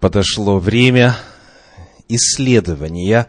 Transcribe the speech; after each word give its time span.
подошло 0.00 0.58
время 0.58 1.16
исследования 2.08 3.28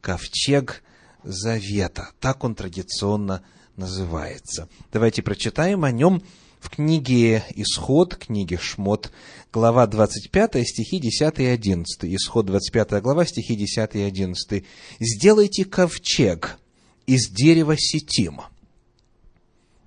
Ковчег 0.00 0.82
завета. 1.22 2.10
Так 2.20 2.42
он 2.42 2.54
традиционно 2.54 3.44
называется. 3.76 4.68
Давайте 4.92 5.22
прочитаем 5.22 5.84
о 5.84 5.92
нем 5.92 6.22
в 6.60 6.68
книге 6.68 7.42
Исход, 7.54 8.16
книге 8.16 8.58
Шмот, 8.58 9.10
глава 9.52 9.86
25, 9.86 10.66
стихи 10.68 11.00
10 11.00 11.38
и 11.40 11.46
11. 11.46 12.04
Исход 12.04 12.46
25 12.46 13.02
глава, 13.02 13.24
стихи 13.24 13.56
10 13.56 13.94
и 13.94 14.02
11. 14.02 14.64
«Сделайте 15.00 15.64
ковчег 15.64 16.58
из 17.06 17.30
дерева 17.30 17.76
сетим». 17.78 18.42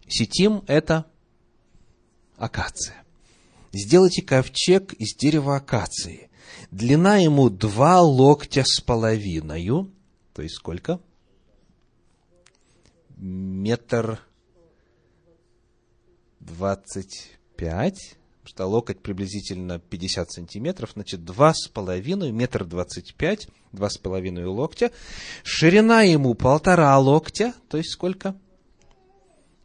Сетим– 0.07 0.63
это 0.67 1.05
акация. 2.38 3.03
Сделайте 3.71 4.21
ковчег 4.21 4.94
из 4.94 5.16
дерева 5.16 5.55
акации. 5.55 6.29
Длина 6.71 7.17
ему 7.17 7.49
два 7.49 8.01
локтя 8.01 8.63
с 8.66 8.81
половиной. 8.81 9.88
То 10.33 10.41
есть 10.41 10.55
сколько? 10.55 10.99
Метр 13.17 14.19
25, 16.45 18.16
что 18.45 18.67
локоть 18.67 19.02
приблизительно 19.02 19.80
50 19.80 20.31
сантиметров, 20.31 20.91
значит, 20.94 21.22
2,5, 21.22 22.31
метр 22.31 22.66
25, 22.66 23.47
2,5 23.73 24.45
локтя. 24.45 24.91
Ширина 25.44 26.02
ему 26.02 26.33
полтора 26.33 26.97
локтя, 27.00 27.53
то 27.69 27.77
есть 27.77 27.91
сколько? 27.91 28.35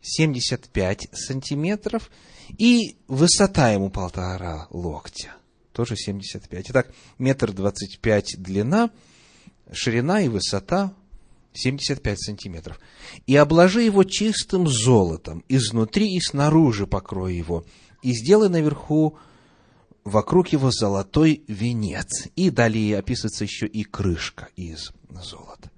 75 0.01 1.08
сантиметров. 1.13 2.11
И 2.57 2.97
высота 3.08 3.70
ему 3.70 3.91
полтора 3.91 4.69
локтя, 4.70 5.35
тоже 5.73 5.97
75. 5.97 6.70
Итак, 6.70 6.92
метр 7.19 7.52
25 7.52 8.36
длина, 8.39 8.91
ширина 9.70 10.23
и 10.23 10.29
высота 10.29 10.95
75 11.53 12.20
сантиметров. 12.20 12.79
И 13.27 13.36
обложи 13.36 13.83
его 13.83 14.05
чистым 14.05 14.67
золотом, 14.67 15.45
изнутри 15.48 16.17
и 16.17 16.20
снаружи 16.20 16.86
покрой 16.86 17.35
его, 17.35 17.64
и 18.03 18.13
сделай 18.13 18.48
наверху 18.48 19.19
вокруг 20.05 20.48
его 20.48 20.70
золотой 20.70 21.42
венец. 21.48 22.29
И 22.37 22.51
далее 22.51 22.98
описывается 22.98 23.45
еще 23.45 23.67
и 23.67 23.85
крышка 23.85 24.48
из 24.57 24.92
золота. 25.23 25.70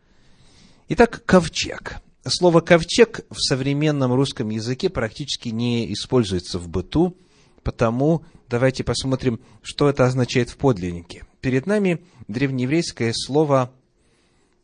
Итак, 0.88 1.22
ковчег. 1.24 1.96
Слово 2.26 2.60
ковчег 2.60 3.20
в 3.30 3.38
современном 3.38 4.12
русском 4.12 4.50
языке 4.50 4.90
практически 4.90 5.48
не 5.48 5.90
используется 5.92 6.58
в 6.58 6.68
быту, 6.68 7.16
потому 7.62 8.24
давайте 8.48 8.84
посмотрим, 8.84 9.40
что 9.62 9.88
это 9.88 10.04
означает 10.04 10.50
в 10.50 10.56
подлиннике. 10.56 11.24
Перед 11.40 11.66
нами 11.66 12.04
древнееврейское 12.28 13.12
слово 13.14 13.72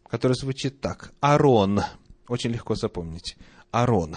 который 0.09 0.34
звучит 0.34 0.81
так. 0.81 1.12
Арон. 1.21 1.83
Очень 2.28 2.50
легко 2.50 2.75
запомнить. 2.75 3.37
Арон. 3.71 4.17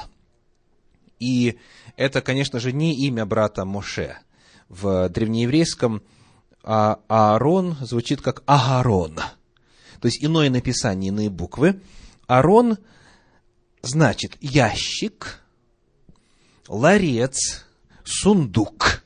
И 1.20 1.58
это, 1.96 2.22
конечно 2.22 2.60
же, 2.60 2.72
не 2.72 2.96
имя 3.06 3.26
брата 3.26 3.66
Моше. 3.66 4.18
В 4.70 5.10
древнееврейском 5.10 6.02
а 6.64 7.00
Аарон 7.08 7.78
звучит 7.82 8.22
как 8.22 8.44
Агарон. 8.46 9.16
То 9.16 10.06
есть 10.06 10.24
иное 10.24 10.50
написание, 10.50 11.10
иные 11.10 11.30
буквы. 11.30 11.82
Арон 12.28 12.78
значит 13.82 14.38
ящик, 14.42 15.42
ларец, 16.68 17.66
сундук. 18.04 19.04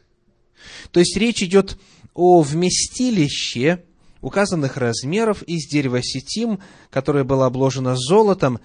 То 0.91 0.99
есть 0.99 1.15
речь 1.17 1.41
идет 1.41 1.77
о 2.13 2.41
вместилище, 2.41 3.85
указанных 4.23 4.77
размеров 4.77 5.43
из 5.43 5.67
дерева 5.67 6.01
сетим, 6.01 6.59
которое 6.89 7.25
было 7.25 7.45
обложено 7.45 7.95
золотом, 7.95 8.59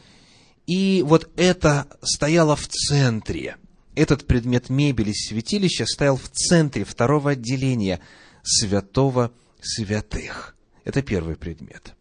и 0.66 1.02
вот 1.04 1.28
это 1.36 1.88
стояло 2.00 2.54
в 2.56 2.68
центре. 2.68 3.56
Этот 3.96 4.26
предмет 4.26 4.70
мебели 4.70 5.12
святилища 5.12 5.84
стоял 5.84 6.16
в 6.16 6.28
центре 6.28 6.84
второго 6.84 7.32
отделения 7.32 8.00
святого 8.44 9.32
святых. 9.60 10.56
Это 10.84 11.02
первый 11.02 11.34
предмет. 11.34 11.94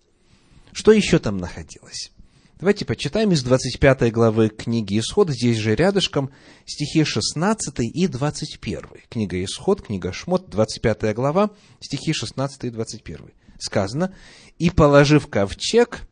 Что 0.72 0.91
еще 0.91 1.18
там 1.18 1.38
находилось? 1.38 2.12
Давайте 2.59 2.85
почитаем 2.85 3.31
из 3.31 3.41
25 3.41 4.12
главы 4.12 4.50
книги 4.50 5.00
Исход, 5.00 5.31
здесь 5.31 5.57
же 5.57 5.74
рядышком, 5.74 6.31
стихи 6.66 7.03
16 7.03 7.74
и 7.79 8.07
21. 8.07 8.81
Книга 9.09 9.44
Исход, 9.44 9.81
книга 9.81 10.13
Шмот, 10.13 10.50
25 10.50 11.16
глава, 11.16 11.50
стихи 11.79 12.13
16 12.13 12.66
и 12.66 12.69
21 12.69 13.31
сказано, 13.59 14.13
и 14.59 14.69
положив 14.69 15.28
ковчег, 15.28 16.07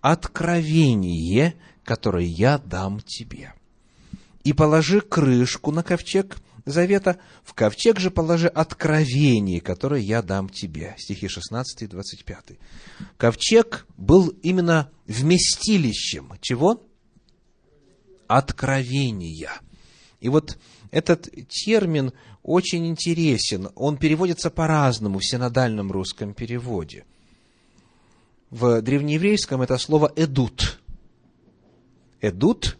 откровение, 0.00 1.54
которое 1.84 2.24
я 2.24 2.58
дам 2.58 3.00
тебе. 3.00 3.54
И 4.44 4.52
положи 4.52 5.00
крышку 5.00 5.70
на 5.70 5.82
ковчег 5.82 6.36
завета, 6.64 7.18
в 7.44 7.54
ковчег 7.54 7.98
же 7.98 8.10
положи 8.10 8.48
откровение, 8.48 9.60
которое 9.60 10.00
я 10.00 10.22
дам 10.22 10.48
тебе. 10.48 10.94
Стихи 10.98 11.28
16 11.28 11.82
и 11.82 11.86
25. 11.86 12.58
Ковчег 13.16 13.86
был 13.96 14.28
именно 14.42 14.90
вместилищем 15.06 16.32
чего? 16.40 16.84
Откровения. 18.26 19.52
И 20.20 20.28
вот 20.28 20.58
этот 20.92 21.28
термин 21.48 22.12
очень 22.42 22.86
интересен. 22.86 23.70
Он 23.74 23.96
переводится 23.96 24.50
по-разному 24.50 25.18
в 25.18 25.24
синодальном 25.26 25.90
русском 25.90 26.34
переводе. 26.34 27.04
В 28.50 28.82
древнееврейском 28.82 29.62
это 29.62 29.78
слово 29.78 30.12
«эдут». 30.14 30.80
«Эдут». 32.20 32.78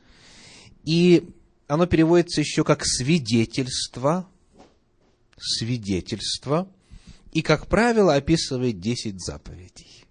И 0.85 1.31
оно 1.67 1.87
переводится 1.87 2.43
еще 2.43 2.65
как 2.65 2.85
«свидетельство», 2.85 4.29
«свидетельство», 5.39 6.69
и, 7.33 7.41
как 7.41 7.67
правило, 7.67 8.15
описывает 8.15 8.79
десять 8.79 9.25
заповедей. 9.25 10.05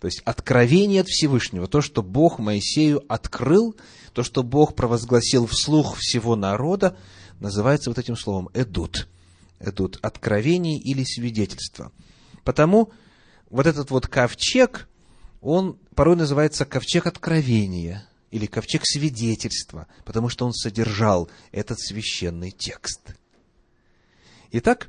То 0.00 0.06
есть 0.06 0.20
откровение 0.24 1.02
от 1.02 1.08
Всевышнего, 1.08 1.66
то, 1.66 1.82
что 1.82 2.02
Бог 2.02 2.38
Моисею 2.38 3.04
открыл, 3.12 3.76
то, 4.14 4.22
что 4.22 4.42
Бог 4.42 4.74
провозгласил 4.74 5.46
вслух 5.46 5.96
всего 5.98 6.36
народа, 6.36 6.96
называется 7.40 7.90
вот 7.90 7.98
этим 7.98 8.16
словом 8.16 8.48
«эдут». 8.54 9.08
«Эдут»– 9.60 9.98
откровение 10.02 10.78
или 10.78 11.04
свидетельство. 11.04 11.92
Потому 12.44 12.92
вот 13.50 13.66
этот 13.66 13.90
вот 13.90 14.06
ковчег, 14.06 14.88
он 15.40 15.78
порой 15.94 16.16
называется 16.16 16.64
ковчег 16.64 17.06
откровения 17.06 18.08
или 18.30 18.46
ковчег 18.46 18.82
свидетельства, 18.84 19.86
потому 20.04 20.28
что 20.28 20.46
он 20.46 20.52
содержал 20.52 21.28
этот 21.50 21.80
священный 21.80 22.50
текст. 22.50 23.16
Итак, 24.52 24.88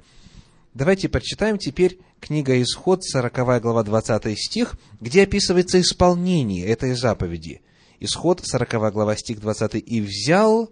Давайте 0.75 1.09
прочитаем 1.09 1.57
теперь 1.57 1.99
книга 2.19 2.61
Исход, 2.61 3.03
40 3.03 3.61
глава, 3.61 3.83
20 3.83 4.39
стих, 4.39 4.75
где 5.01 5.23
описывается 5.23 5.81
исполнение 5.81 6.65
этой 6.67 6.93
заповеди. 6.93 7.61
Исход, 7.99 8.41
40 8.45 8.93
глава, 8.93 9.15
стих 9.15 9.41
20. 9.41 9.75
«И 9.75 9.99
взял 9.99 10.69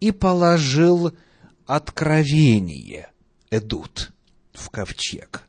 и 0.00 0.10
положил 0.10 1.12
откровение, 1.66 3.10
эдут, 3.50 4.12
в 4.52 4.70
ковчег, 4.70 5.42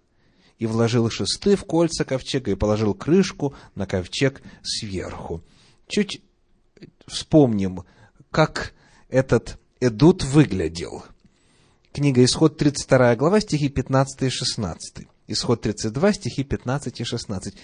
и 0.60 0.68
вложил 0.68 1.10
шесты 1.10 1.56
в 1.56 1.66
кольца 1.66 2.04
ковчега, 2.04 2.52
и 2.52 2.56
положил 2.56 2.94
крышку 2.94 3.56
на 3.76 3.88
ковчег 3.88 4.42
сверху». 4.62 5.42
Чуть 5.88 6.22
вспомним, 7.08 7.84
как 8.30 8.74
этот 9.10 9.60
эдут 9.80 10.24
выглядел. 10.24 11.04
Книга 11.92 12.24
Исход, 12.24 12.58
32 12.58 13.16
глава, 13.18 13.42
стихи 13.42 13.68
15 13.68 14.22
и 14.24 14.30
16. 14.30 15.08
Исход 15.28 15.62
32, 15.62 16.14
стихи 16.14 16.44
15 16.44 17.02
и 17.02 17.04
16. 17.04 17.56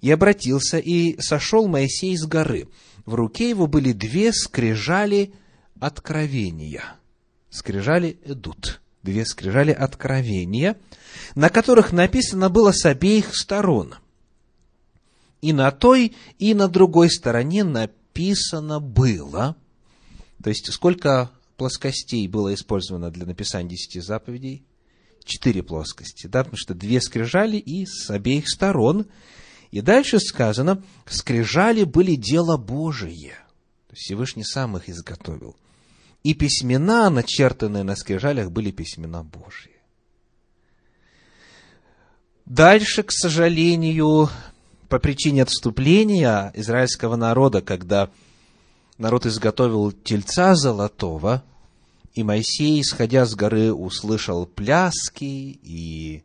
«И 0.00 0.10
обратился, 0.10 0.78
и 0.78 1.20
сошел 1.20 1.68
Моисей 1.68 2.16
с 2.16 2.24
горы. 2.26 2.68
В 3.04 3.14
руке 3.14 3.50
его 3.50 3.66
были 3.66 3.92
две 3.92 4.32
скрижали 4.32 5.34
откровения». 5.86 6.82
Скрижали 7.50 8.18
идут. 8.24 8.80
Две 9.04 9.24
скрижали 9.26 9.70
откровения, 9.70 10.76
на 11.34 11.50
которых 11.50 11.92
написано 11.92 12.48
было 12.48 12.72
с 12.72 12.84
обеих 12.86 13.36
сторон. 13.36 13.94
И 15.42 15.52
на 15.52 15.70
той, 15.70 16.16
и 16.38 16.54
на 16.54 16.68
другой 16.68 17.10
стороне 17.10 17.64
написано 17.64 18.80
было. 18.80 19.56
То 20.42 20.48
есть, 20.48 20.72
сколько 20.72 21.30
плоскостей 21.56 22.26
было 22.28 22.54
использовано 22.54 23.10
для 23.10 23.26
написания 23.26 23.68
десяти 23.68 24.00
заповедей? 24.00 24.64
Четыре 25.22 25.62
плоскости, 25.62 26.26
да, 26.26 26.40
потому 26.44 26.56
что 26.56 26.74
две 26.74 27.00
скрижали 27.00 27.58
и 27.58 27.86
с 27.86 28.10
обеих 28.10 28.48
сторон. 28.48 29.06
И 29.70 29.80
дальше 29.80 30.18
сказано, 30.18 30.82
скрижали 31.06 31.84
были 31.84 32.16
дело 32.16 32.56
Божие. 32.56 33.34
Всевышний 33.92 34.44
сам 34.44 34.76
их 34.76 34.88
изготовил. 34.88 35.56
И 36.24 36.34
письмена, 36.34 37.10
начертанные 37.10 37.84
на 37.84 37.94
скрижалях, 37.94 38.50
были 38.50 38.70
письмена 38.70 39.22
Божьи. 39.22 39.70
Дальше, 42.46 43.02
к 43.02 43.12
сожалению, 43.12 44.30
по 44.88 44.98
причине 44.98 45.42
отступления 45.42 46.50
израильского 46.54 47.16
народа, 47.16 47.60
когда 47.60 48.10
народ 48.96 49.26
изготовил 49.26 49.92
тельца 49.92 50.54
золотого, 50.54 51.44
и 52.14 52.22
Моисей, 52.22 52.82
сходя 52.84 53.26
с 53.26 53.34
горы, 53.34 53.72
услышал 53.72 54.46
пляски 54.46 55.58
и 55.62 56.22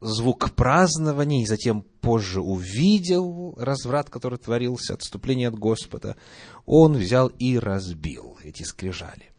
звук 0.00 0.52
празднования, 0.52 1.42
и 1.42 1.46
затем 1.46 1.84
позже 2.00 2.40
увидел 2.40 3.54
разврат, 3.56 4.10
который 4.10 4.38
творился, 4.38 4.94
отступление 4.94 5.48
от 5.48 5.58
Господа, 5.58 6.16
он 6.66 6.94
взял 6.94 7.28
и 7.28 7.58
разбил 7.58 8.38
эти 8.42 8.62
скрижали. 8.62 9.30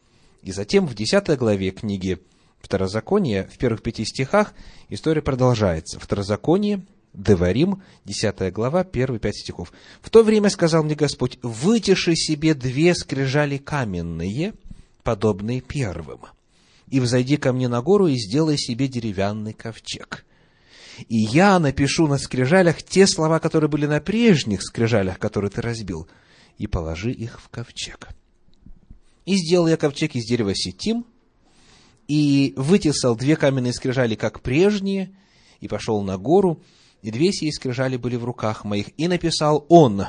И 0.41 0.51
затем 0.51 0.87
в 0.87 0.93
10 0.93 1.37
главе 1.37 1.71
книги 1.71 2.19
Второзакония, 2.59 3.49
в 3.53 3.57
первых 3.57 3.81
пяти 3.81 4.05
стихах, 4.05 4.53
история 4.89 5.21
продолжается. 5.21 5.99
Второзаконие, 5.99 6.85
Деварим, 7.13 7.83
10 8.05 8.51
глава, 8.51 8.83
первые 8.83 9.19
пять 9.19 9.37
стихов. 9.37 9.71
«В 10.01 10.09
то 10.09 10.23
время 10.23 10.49
сказал 10.49 10.83
мне 10.83 10.95
Господь, 10.95 11.37
вытеши 11.43 12.15
себе 12.15 12.55
две 12.55 12.95
скрижали 12.95 13.57
каменные, 13.57 14.53
подобные 15.03 15.61
первым, 15.61 16.21
и 16.93 16.99
взойди 16.99 17.37
ко 17.37 17.53
мне 17.53 17.67
на 17.67 17.81
гору 17.81 18.05
и 18.05 18.15
сделай 18.15 18.55
себе 18.55 18.87
деревянный 18.87 19.53
ковчег. 19.53 20.25
И 21.09 21.17
я 21.17 21.57
напишу 21.57 22.05
на 22.05 22.19
скрижалях 22.19 22.83
те 22.83 23.07
слова, 23.07 23.39
которые 23.39 23.67
были 23.67 23.87
на 23.87 23.99
прежних 23.99 24.61
скрижалях, 24.61 25.17
которые 25.17 25.49
ты 25.49 25.59
разбил, 25.59 26.07
и 26.59 26.67
положи 26.67 27.11
их 27.11 27.41
в 27.41 27.49
ковчег. 27.49 28.09
И 29.25 29.35
сделал 29.37 29.67
я 29.67 29.75
ковчег 29.75 30.15
из 30.15 30.25
дерева 30.25 30.53
сетим, 30.53 31.03
и 32.07 32.53
вытесал 32.57 33.15
две 33.15 33.37
каменные 33.37 33.73
скрижали, 33.73 34.13
как 34.13 34.41
прежние, 34.41 35.15
и 35.61 35.67
пошел 35.67 36.03
на 36.03 36.19
гору, 36.19 36.61
и 37.01 37.09
две 37.09 37.33
сии 37.33 37.49
скрижали 37.49 37.97
были 37.97 38.17
в 38.17 38.23
руках 38.23 38.65
моих, 38.65 38.89
и 38.97 39.07
написал 39.07 39.65
он, 39.67 40.05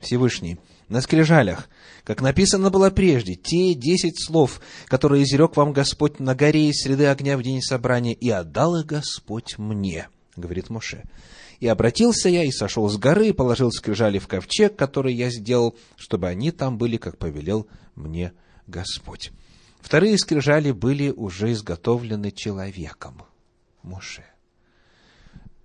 Всевышний, 0.00 0.58
на 0.88 1.00
скрижалях, 1.00 1.68
как 2.04 2.20
написано 2.20 2.70
было 2.70 2.90
прежде, 2.90 3.34
те 3.34 3.74
десять 3.74 4.22
слов, 4.24 4.60
которые 4.86 5.24
изрек 5.24 5.56
вам 5.56 5.72
Господь 5.72 6.20
на 6.20 6.34
горе 6.34 6.68
из 6.68 6.82
среды 6.82 7.06
огня 7.06 7.36
в 7.36 7.42
день 7.42 7.62
собрания, 7.62 8.12
и 8.12 8.28
отдал 8.30 8.76
их 8.76 8.86
Господь 8.86 9.58
мне, 9.58 10.08
говорит 10.36 10.70
Моше. 10.70 11.04
И 11.60 11.66
обратился 11.66 12.28
я, 12.28 12.44
и 12.44 12.50
сошел 12.50 12.88
с 12.88 12.98
горы, 12.98 13.28
и 13.28 13.32
положил 13.32 13.70
скрижали 13.72 14.18
в 14.18 14.28
ковчег, 14.28 14.76
который 14.76 15.14
я 15.14 15.30
сделал, 15.30 15.76
чтобы 15.96 16.28
они 16.28 16.50
там 16.50 16.76
были, 16.76 16.96
как 16.96 17.16
повелел 17.16 17.66
мне 17.94 18.32
Господь. 18.66 19.30
Вторые 19.80 20.18
скрижали 20.18 20.72
были 20.72 21.10
уже 21.10 21.52
изготовлены 21.52 22.30
человеком, 22.32 23.22
Моше 23.82 24.24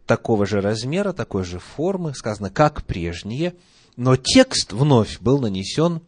такого 0.09 0.47
же 0.47 0.59
размера, 0.59 1.13
такой 1.13 1.43
же 1.43 1.59
формы, 1.59 2.15
сказано, 2.15 2.49
как 2.49 2.83
прежние, 2.83 3.53
но 3.99 4.15
текст 4.15 4.71
вновь 4.71 5.19
был 5.19 5.39
нанесен 5.39 5.99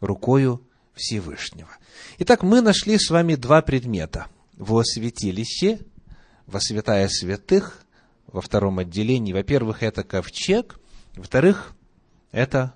рукою 0.00 0.60
Всевышнего. 0.92 1.70
Итак, 2.18 2.42
мы 2.42 2.60
нашли 2.60 2.98
с 2.98 3.08
вами 3.08 3.36
два 3.36 3.62
предмета. 3.62 4.26
Во 4.58 4.84
святилище, 4.84 5.80
во 6.46 6.60
святая 6.60 7.08
святых, 7.08 7.80
во 8.26 8.42
втором 8.42 8.80
отделении. 8.80 9.32
Во-первых, 9.32 9.82
это 9.82 10.04
ковчег. 10.04 10.78
Во-вторых, 11.14 11.74
это 12.32 12.74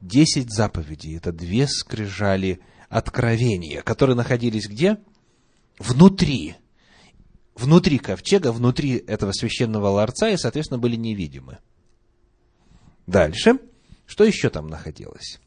десять 0.00 0.52
заповедей. 0.52 1.16
Это 1.16 1.30
две 1.30 1.68
скрижали 1.68 2.58
откровения, 2.88 3.82
которые 3.82 4.16
находились 4.16 4.66
где? 4.66 4.98
Внутри 5.78 6.56
внутри 7.54 7.98
ковчега, 7.98 8.50
внутри 8.50 8.96
этого 8.96 9.30
священного 9.30 9.86
ларца 9.86 10.30
и, 10.30 10.36
соответственно, 10.36 10.80
были 10.80 10.96
невидимы. 10.96 11.58
Дальше. 13.06 13.58
Что 14.06 14.24
еще 14.24 14.50
там 14.50 14.68
находилось? 14.68 15.40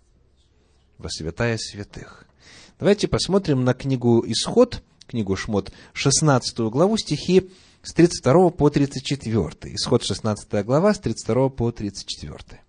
Во 0.98 1.10
святая 1.10 1.58
святых. 1.58 2.26
Давайте 2.80 3.08
посмотрим 3.08 3.64
на 3.64 3.74
книгу 3.74 4.24
Исход, 4.28 4.84
книгу 5.08 5.36
Шмот, 5.36 5.72
16 5.94 6.60
главу, 6.72 6.98
стихи 6.98 7.50
с 7.84 7.94
32 7.94 8.50
по 8.50 8.70
34. 8.70 9.76
Исход 9.76 10.04
16 10.04 10.66
глава, 10.66 10.94
с 10.94 11.00
32 11.00 11.50
по 11.50 11.72
34. 11.72 12.62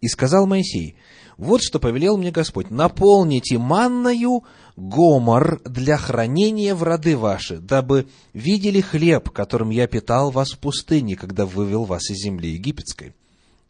«И 0.00 0.08
сказал 0.08 0.46
Моисей, 0.46 0.96
вот 1.36 1.62
что 1.62 1.80
повелел 1.80 2.16
мне 2.16 2.30
Господь, 2.30 2.70
наполните 2.70 3.58
манною 3.58 4.44
гомор 4.76 5.60
для 5.64 5.96
хранения 5.96 6.74
в 6.74 6.82
роды 6.82 7.16
ваши, 7.16 7.58
дабы 7.58 8.08
видели 8.32 8.80
хлеб, 8.80 9.30
которым 9.30 9.70
я 9.70 9.86
питал 9.86 10.30
вас 10.30 10.52
в 10.52 10.58
пустыне, 10.58 11.16
когда 11.16 11.44
вывел 11.46 11.84
вас 11.84 12.10
из 12.10 12.24
земли 12.24 12.52
египетской. 12.52 13.14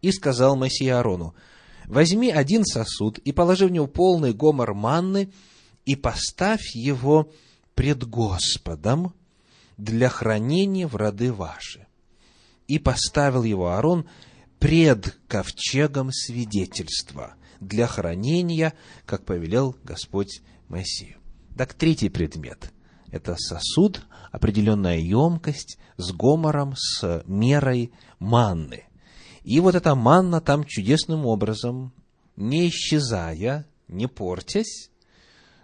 И 0.02 0.12
сказал 0.12 0.56
Моисей 0.56 0.92
Аарону, 0.92 1.34
возьми 1.86 2.30
один 2.30 2.64
сосуд 2.64 3.18
и 3.18 3.32
положи 3.32 3.66
в 3.66 3.70
него 3.70 3.86
полный 3.86 4.34
гомор 4.34 4.74
манны 4.74 5.30
и 5.86 5.96
поставь 5.96 6.74
его 6.74 7.30
пред 7.74 8.04
Господом 8.06 9.14
для 9.78 10.08
хранения 10.10 10.86
в 10.86 10.96
роды 10.96 11.32
ваши. 11.32 11.86
И 12.66 12.78
поставил 12.78 13.42
его 13.42 13.68
Аарон 13.68 14.06
пред 14.58 15.18
ковчегом 15.28 16.10
свидетельства 16.12 17.34
для 17.66 17.86
хранения, 17.86 18.74
как 19.06 19.24
повелел 19.24 19.76
Господь 19.84 20.42
Моисею. 20.68 21.18
Так, 21.56 21.74
третий 21.74 22.08
предмет– 22.08 22.72
это 23.10 23.36
сосуд, 23.38 24.02
определенная 24.32 24.98
емкость 24.98 25.78
с 25.96 26.12
гомором, 26.12 26.74
с 26.76 27.22
мерой 27.26 27.92
манны. 28.18 28.84
И 29.44 29.60
вот 29.60 29.74
эта 29.74 29.94
манна 29.94 30.40
там 30.40 30.64
чудесным 30.64 31.26
образом, 31.26 31.92
не 32.34 32.68
исчезая, 32.68 33.66
не 33.86 34.08
портясь, 34.08 34.90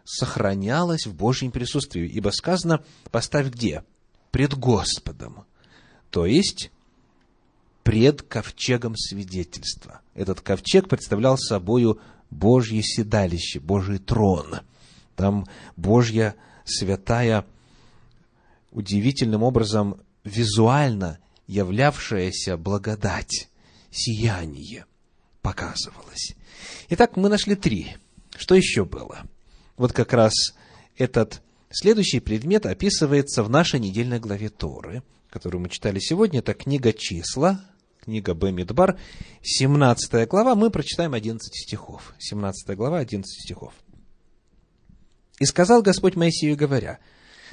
сохранялась 0.04 1.06
в 1.06 1.14
Божьем 1.14 1.50
присутствии. 1.50 2.08
Ибо 2.08 2.30
сказано, 2.30 2.84
поставь 3.10 3.50
где? 3.50 3.84
Пред 4.30 4.54
Господом. 4.54 5.44
То 6.10 6.26
есть, 6.26 6.70
пред 7.90 8.22
ковчегом 8.22 8.94
свидетельства. 8.96 10.00
Этот 10.14 10.40
ковчег 10.42 10.88
представлял 10.88 11.36
собою 11.36 12.00
Божье 12.30 12.84
седалище, 12.84 13.58
Божий 13.58 13.98
трон. 13.98 14.60
Там 15.16 15.48
Божья 15.76 16.36
святая, 16.64 17.44
удивительным 18.70 19.42
образом 19.42 20.00
визуально 20.22 21.18
являвшаяся 21.48 22.56
благодать, 22.56 23.48
сияние 23.90 24.86
показывалось. 25.42 26.36
Итак, 26.90 27.16
мы 27.16 27.28
нашли 27.28 27.56
три. 27.56 27.96
Что 28.36 28.54
еще 28.54 28.84
было? 28.84 29.22
Вот 29.76 29.92
как 29.92 30.12
раз 30.12 30.32
этот 30.96 31.42
Следующий 31.72 32.20
предмет 32.20 32.66
описывается 32.66 33.42
в 33.42 33.50
нашей 33.50 33.80
недельной 33.80 34.20
главе 34.20 34.48
Торы, 34.48 35.02
которую 35.28 35.62
мы 35.62 35.68
читали 35.68 35.98
сегодня. 36.00 36.38
Это 36.38 36.54
книга 36.54 36.92
«Числа», 36.92 37.60
книга 38.00 38.34
Бемидбар, 38.34 38.98
17 39.42 40.28
глава. 40.28 40.54
Мы 40.54 40.70
прочитаем 40.70 41.14
11 41.14 41.54
стихов. 41.54 42.14
17 42.18 42.76
глава, 42.76 42.98
11 42.98 43.24
стихов. 43.26 43.72
«И 45.38 45.44
сказал 45.44 45.82
Господь 45.82 46.16
Моисею, 46.16 46.56
говоря, 46.56 46.98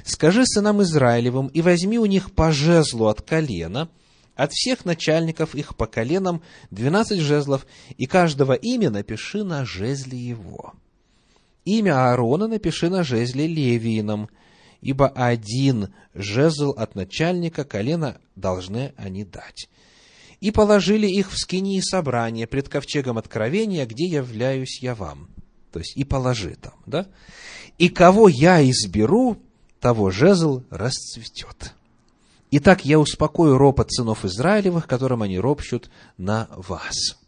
«Скажи 0.04 0.44
сынам 0.46 0.82
Израилевым, 0.82 1.48
и 1.48 1.62
возьми 1.62 1.98
у 1.98 2.06
них 2.06 2.32
по 2.32 2.52
жезлу 2.52 3.06
от 3.06 3.22
колена, 3.22 3.88
от 4.34 4.52
всех 4.52 4.84
начальников 4.84 5.54
их 5.54 5.76
по 5.76 5.86
коленам 5.86 6.42
двенадцать 6.70 7.20
жезлов, 7.20 7.66
и 7.96 8.06
каждого 8.06 8.52
имя 8.52 8.90
напиши 8.90 9.42
на 9.42 9.64
жезле 9.64 10.18
его. 10.18 10.74
Имя 11.64 12.10
Аарона 12.10 12.46
напиши 12.46 12.88
на 12.88 13.02
жезле 13.02 13.46
Левиином, 13.46 14.28
ибо 14.80 15.08
один 15.08 15.92
жезл 16.14 16.70
от 16.70 16.94
начальника 16.94 17.64
колена 17.64 18.20
должны 18.36 18.92
они 18.96 19.24
дать. 19.24 19.68
И 20.40 20.50
положили 20.50 21.06
их 21.06 21.32
в 21.32 21.38
скинии 21.38 21.80
собрания 21.80 22.46
пред 22.46 22.68
ковчегом 22.68 23.18
откровения, 23.18 23.86
где 23.86 24.04
являюсь 24.04 24.80
я 24.82 24.94
вам. 24.94 25.28
То 25.72 25.80
есть, 25.80 25.96
и 25.96 26.04
положи 26.04 26.56
там, 26.60 26.74
да? 26.86 27.08
И 27.76 27.88
кого 27.88 28.28
я 28.28 28.62
изберу, 28.68 29.38
того 29.80 30.10
жезл 30.10 30.62
расцветет. 30.70 31.74
Итак, 32.50 32.84
я 32.84 32.98
успокою 32.98 33.58
ропот 33.58 33.92
сынов 33.92 34.24
Израилевых, 34.24 34.86
которым 34.86 35.22
они 35.22 35.38
ропщут 35.38 35.90
на 36.16 36.48
вас. 36.50 37.18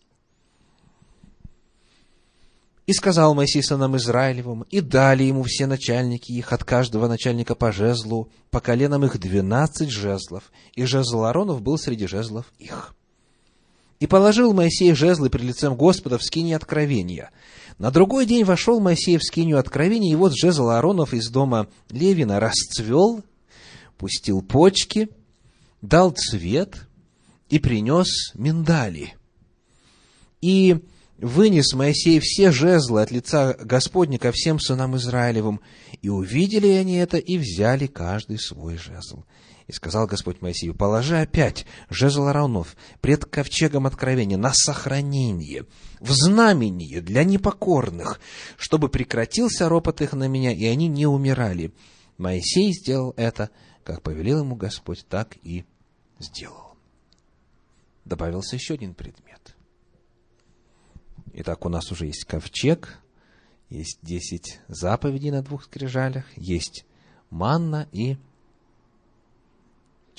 И 2.87 2.93
сказал 2.93 3.35
Моисей 3.35 3.63
сынам 3.63 3.97
Израилевым, 3.97 4.63
и 4.63 4.81
дали 4.81 5.25
ему 5.25 5.45
все 5.45 5.67
начальники 5.67 6.33
их, 6.33 6.53
от 6.53 6.65
каждого 6.65 7.07
начальника 7.07 7.55
по 7.55 7.71
жезлу, 7.71 8.33
по 8.51 8.61
коленам 8.61 9.05
их 9.05 9.21
двенадцать 9.21 9.91
жезлов, 9.91 10.51
и 10.75 10.85
жезл 10.85 11.25
Аронов 11.25 11.61
был 11.63 11.79
среди 11.79 12.07
жезлов 12.09 12.53
их. 12.59 12.95
И 14.01 14.07
положил 14.07 14.55
Моисей 14.55 14.95
жезлы 14.95 15.31
при 15.31 15.43
лицем 15.43 15.77
Господа 15.77 16.19
в 16.19 16.25
скине 16.25 16.57
откровения, 16.57 17.31
на 17.79 17.91
другой 17.91 18.27
день 18.27 18.45
вошел 18.45 18.81
Моисей 18.81 19.17
в 19.17 19.23
скинию 19.23 19.59
откровения, 19.59 20.13
и 20.13 20.17
вот 20.17 20.35
жезл 20.35 20.69
Ааронов 20.69 21.15
из 21.15 21.31
дома 21.31 21.69
Левина 21.91 22.41
расцвел, 22.41 23.23
пустил 23.97 24.43
почки, 24.43 25.09
дал 25.81 26.11
цвет 26.11 26.89
и 27.49 27.59
принес 27.59 28.33
миндали. 28.35 29.15
И 30.43 30.77
вынес 31.19 31.75
Моисей 31.75 32.21
все 32.21 32.53
жезлы 32.53 33.03
от 33.03 33.11
лица 33.11 33.55
Господня 33.59 34.19
ко 34.19 34.33
всем 34.33 34.59
сынам 34.61 34.97
Израилевым, 34.97 35.61
и 36.03 36.09
увидели 36.09 36.69
они 36.69 36.97
это, 36.97 37.19
и 37.19 37.39
взяли 37.39 37.87
каждый 37.87 38.39
свой 38.39 38.77
жезл. 38.77 39.25
И 39.71 39.73
сказал 39.73 40.09
Господь 40.09 40.43
Моисею, 40.43 40.75
положи 40.75 41.17
опять 41.21 41.65
жезл 41.91 42.27
Аронов 42.27 42.77
пред 43.01 43.25
ковчегом 43.25 43.87
откровения 43.87 44.37
на 44.37 44.53
сохранение, 44.53 45.65
в 46.01 46.11
знамение 46.11 47.01
для 47.01 47.23
непокорных, 47.23 48.21
чтобы 48.57 48.89
прекратился 48.89 49.69
ропот 49.69 50.01
их 50.01 50.13
на 50.13 50.27
меня, 50.27 50.51
и 50.53 50.65
они 50.65 50.89
не 50.89 51.07
умирали. 51.07 51.73
Моисей 52.19 52.73
сделал 52.73 53.15
это, 53.17 53.51
как 53.85 54.03
повелел 54.03 54.41
ему 54.41 54.57
Господь, 54.57 55.07
так 55.09 55.37
и 55.45 55.65
сделал. 56.19 56.77
Добавился 58.05 58.57
еще 58.57 58.75
один 58.75 58.93
предмет. 58.93 59.55
Итак, 61.33 61.65
у 61.65 61.69
нас 61.69 61.93
уже 61.93 62.07
есть 62.07 62.25
ковчег, 62.25 62.99
есть 63.69 64.01
десять 64.03 64.59
заповедей 64.67 65.31
на 65.31 65.43
двух 65.43 65.63
скрижалях, 65.63 66.25
есть 66.37 66.87
манна 67.31 67.87
и 67.93 68.17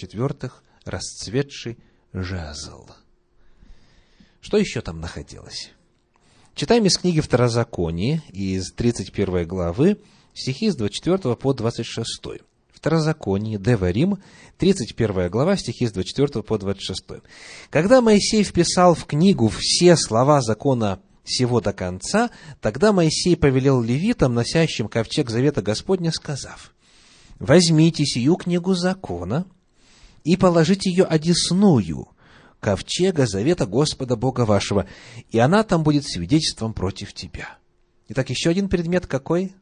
в-четвертых, 0.01 0.63
расцветший 0.83 1.77
жезл. 2.11 2.87
Что 4.39 4.57
еще 4.57 4.81
там 4.81 4.99
находилось? 4.99 5.69
Читаем 6.55 6.85
из 6.85 6.97
книги 6.97 7.19
Второзаконие, 7.19 8.23
из 8.29 8.71
31 8.73 9.47
главы, 9.47 9.99
стихи 10.33 10.71
с 10.71 10.75
24 10.75 11.35
по 11.35 11.53
26. 11.53 12.41
Второзаконие, 12.73 13.59
Деварим, 13.59 14.17
31 14.57 15.29
глава, 15.29 15.55
стихи 15.55 15.85
с 15.85 15.91
24 15.91 16.41
по 16.41 16.57
26. 16.57 17.21
Когда 17.69 18.01
Моисей 18.01 18.43
вписал 18.43 18.95
в 18.95 19.05
книгу 19.05 19.51
все 19.55 19.95
слова 19.95 20.41
закона 20.41 20.99
всего 21.23 21.61
до 21.61 21.73
конца, 21.73 22.31
тогда 22.59 22.91
Моисей 22.91 23.37
повелел 23.37 23.83
левитам, 23.83 24.33
носящим 24.33 24.87
ковчег 24.87 25.29
завета 25.29 25.61
Господня, 25.61 26.11
сказав, 26.11 26.73
«Возьмите 27.37 28.03
сию 28.03 28.35
книгу 28.35 28.73
закона, 28.73 29.45
и 30.23 30.35
положите 30.37 30.89
ее 30.89 31.05
одесную 31.05 32.09
ковчега 32.59 33.25
завета 33.25 33.65
Господа 33.65 34.15
Бога 34.15 34.41
вашего, 34.41 34.87
и 35.31 35.39
она 35.39 35.63
там 35.63 35.83
будет 35.83 36.05
свидетельством 36.05 36.73
против 36.73 37.13
тебя. 37.13 37.57
Итак, 38.07 38.29
еще 38.29 38.49
один 38.49 38.69
предмет 38.69 39.07
какой? 39.07 39.53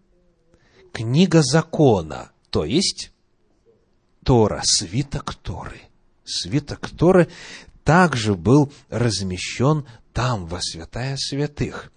Книга 0.91 1.41
закона, 1.41 2.31
то 2.49 2.65
есть 2.65 3.11
Тора, 4.23 4.61
свиток 4.63 5.35
Торы. 5.35 5.81
Свиток 6.25 6.89
Торы 6.89 7.29
также 7.83 8.35
был 8.35 8.71
размещен 8.89 9.85
там, 10.13 10.45
во 10.45 10.61
святая 10.61 11.15
святых. 11.17 11.91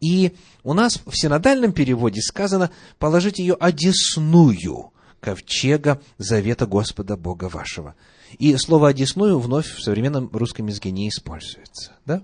И 0.00 0.34
у 0.64 0.74
нас 0.74 1.00
в 1.06 1.16
синодальном 1.16 1.72
переводе 1.72 2.20
сказано 2.20 2.70
положить 2.98 3.38
ее 3.38 3.54
одесную 3.54 4.91
ковчега 5.22 6.02
завета 6.18 6.66
Господа 6.66 7.16
Бога 7.16 7.44
вашего. 7.44 7.94
И 8.38 8.56
слово 8.56 8.88
«одесную» 8.88 9.38
вновь 9.38 9.72
в 9.72 9.80
современном 9.80 10.28
русском 10.32 10.66
языке 10.66 10.90
не 10.90 11.08
используется. 11.08 11.92
Да? 12.04 12.22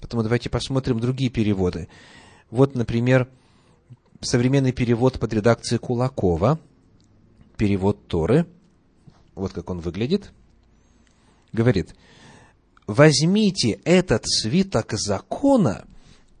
Поэтому 0.00 0.22
давайте 0.22 0.48
посмотрим 0.48 1.00
другие 1.00 1.28
переводы. 1.28 1.88
Вот, 2.50 2.76
например, 2.76 3.28
современный 4.20 4.72
перевод 4.72 5.18
под 5.18 5.32
редакцией 5.32 5.80
Кулакова, 5.80 6.60
перевод 7.56 8.06
Торы, 8.06 8.46
вот 9.34 9.52
как 9.52 9.68
он 9.68 9.80
выглядит, 9.80 10.32
говорит, 11.52 11.96
возьмите 12.86 13.80
этот 13.84 14.22
свиток 14.26 14.92
закона 14.92 15.84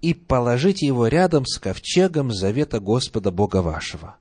и 0.02 0.14
положите 0.14 0.86
его 0.86 1.08
рядом 1.08 1.46
с 1.46 1.58
ковчегом 1.58 2.30
завета 2.32 2.78
Господа 2.78 3.32
Бога 3.32 3.60
вашего. 3.60 4.19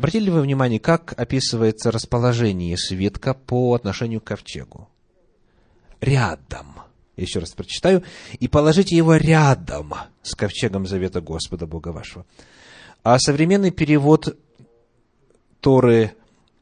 Обратили 0.00 0.24
ли 0.24 0.30
вы 0.30 0.40
внимание, 0.40 0.80
как 0.80 1.12
описывается 1.20 1.90
расположение 1.90 2.78
свитка 2.78 3.34
по 3.34 3.74
отношению 3.74 4.22
к 4.22 4.24
ковчегу? 4.24 4.88
Рядом. 6.00 6.76
Еще 7.18 7.38
раз 7.38 7.50
прочитаю. 7.50 8.02
«И 8.38 8.48
положите 8.48 8.96
его 8.96 9.16
рядом 9.16 9.92
с 10.22 10.34
ковчегом 10.34 10.86
завета 10.86 11.20
Господа 11.20 11.66
Бога 11.66 11.88
вашего». 11.88 12.24
А 13.02 13.18
современный 13.18 13.72
перевод 13.72 14.38
Торы, 15.60 16.14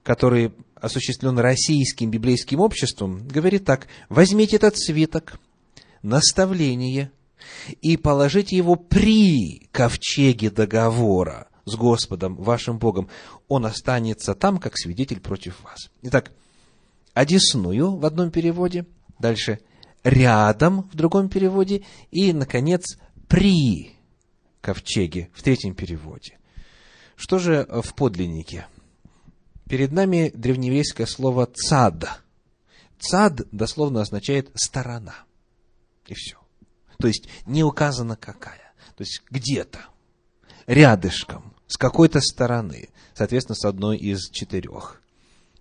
который 0.03 0.53
осуществлен 0.75 1.39
российским 1.39 2.11
библейским 2.11 2.59
обществом, 2.59 3.29
говорит 3.29 3.65
так. 3.65 3.87
«Возьмите 4.09 4.57
этот 4.57 4.77
свиток, 4.77 5.39
наставление, 6.03 7.13
и 7.83 7.97
положите 7.97 8.57
его 8.57 8.75
при 8.75 9.69
ковчеге 9.71 10.51
договора, 10.51 11.47
с 11.69 11.77
Господом, 11.77 12.35
вашим 12.37 12.79
Богом, 12.79 13.09
он 13.47 13.67
останется 13.67 14.35
там, 14.35 14.59
как 14.59 14.77
свидетель 14.77 15.21
против 15.21 15.63
вас. 15.63 15.91
Итак, 16.03 16.33
одесную 17.15 17.97
в 17.97 18.05
одном 18.05 18.31
переводе, 18.31 18.87
дальше 19.19 19.61
рядом 20.05 20.89
в 20.91 20.97
другом 20.97 21.29
переводе 21.29 21.85
и, 22.11 22.33
наконец, 22.33 22.99
при 23.29 23.93
ковчеге 24.61 25.31
в 25.35 25.43
третьем 25.43 25.75
переводе. 25.75 26.39
Что 27.17 27.39
же 27.39 27.67
в 27.83 27.95
подлиннике? 27.95 28.67
Перед 29.69 29.93
нами 29.93 30.31
древнееврейское 30.35 31.07
слово 31.07 31.47
«цад». 31.47 32.23
«Цад» 32.99 33.43
дословно 33.53 34.01
означает 34.01 34.51
«сторона». 34.55 35.15
И 36.07 36.15
все. 36.15 36.39
То 36.99 37.07
есть, 37.07 37.29
не 37.47 37.63
указано 37.63 38.17
какая. 38.17 38.73
То 38.97 39.03
есть, 39.03 39.23
где-то, 39.31 39.81
рядышком, 40.67 41.48
с 41.69 41.77
какой-то 41.77 42.21
стороны, 42.21 42.89
соответственно, 43.15 43.55
с 43.55 43.65
одной 43.65 43.97
из 43.97 44.29
четырех. 44.31 45.01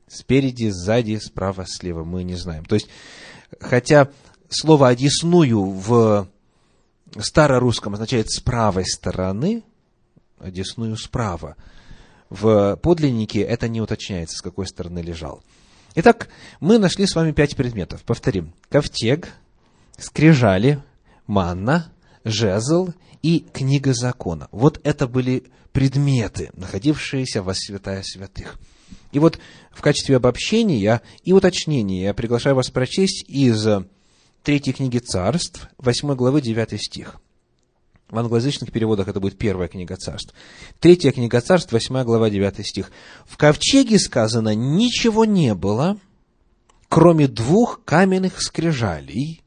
Спереди, 0.07 0.69
сзади, 0.69 1.17
справа, 1.17 1.65
слева, 1.67 2.03
мы 2.03 2.23
не 2.23 2.35
знаем. 2.35 2.65
То 2.65 2.75
есть, 2.75 2.87
хотя 3.59 4.09
слово 4.49 4.87
«одесную» 4.87 5.61
в 5.61 6.27
старорусском 7.19 7.93
означает 7.93 8.31
«с 8.31 8.39
правой 8.39 8.85
стороны», 8.85 9.63
«одесную 10.39 10.95
справа», 10.97 11.55
в 12.29 12.77
подлиннике 12.77 13.41
это 13.41 13.67
не 13.67 13.81
уточняется, 13.81 14.37
с 14.37 14.41
какой 14.41 14.67
стороны 14.67 14.99
лежал. 14.99 15.43
Итак, 15.95 16.27
мы 16.59 16.77
нашли 16.77 17.05
с 17.05 17.15
вами 17.15 17.31
пять 17.31 17.55
предметов. 17.55 18.03
Повторим. 18.03 18.53
Ковтег, 18.69 19.29
скрижали, 19.97 20.83
манна, 21.25 21.91
жезл 22.23 22.89
и 23.21 23.39
книга 23.39 23.93
закона. 23.93 24.47
Вот 24.51 24.79
это 24.83 25.07
были 25.07 25.45
предметы, 25.77 26.49
находившиеся 26.55 27.43
во 27.43 27.53
святая 27.53 28.01
святых. 28.01 28.57
И 29.11 29.19
вот 29.19 29.37
в 29.71 29.83
качестве 29.83 30.15
обобщения 30.15 31.03
и 31.23 31.33
уточнения 31.33 32.05
я 32.05 32.15
приглашаю 32.15 32.55
вас 32.55 32.71
прочесть 32.71 33.23
из 33.27 33.63
третьей 34.41 34.73
книги 34.73 34.97
царств, 34.97 35.69
8 35.77 36.15
главы, 36.15 36.41
9 36.41 36.81
стих. 36.81 37.17
В 38.09 38.17
англоязычных 38.17 38.71
переводах 38.71 39.07
это 39.07 39.19
будет 39.19 39.37
первая 39.37 39.67
книга 39.67 39.97
царств. 39.97 40.33
Третья 40.79 41.11
книга 41.11 41.41
царств, 41.41 41.71
8 41.71 42.03
глава, 42.05 42.31
9 42.31 42.65
стих. 42.65 42.89
В 43.27 43.37
ковчеге 43.37 43.99
сказано, 43.99 44.55
ничего 44.55 45.25
не 45.25 45.53
было, 45.53 45.99
кроме 46.89 47.27
двух 47.27 47.83
каменных 47.85 48.41
скрижалей, 48.41 49.43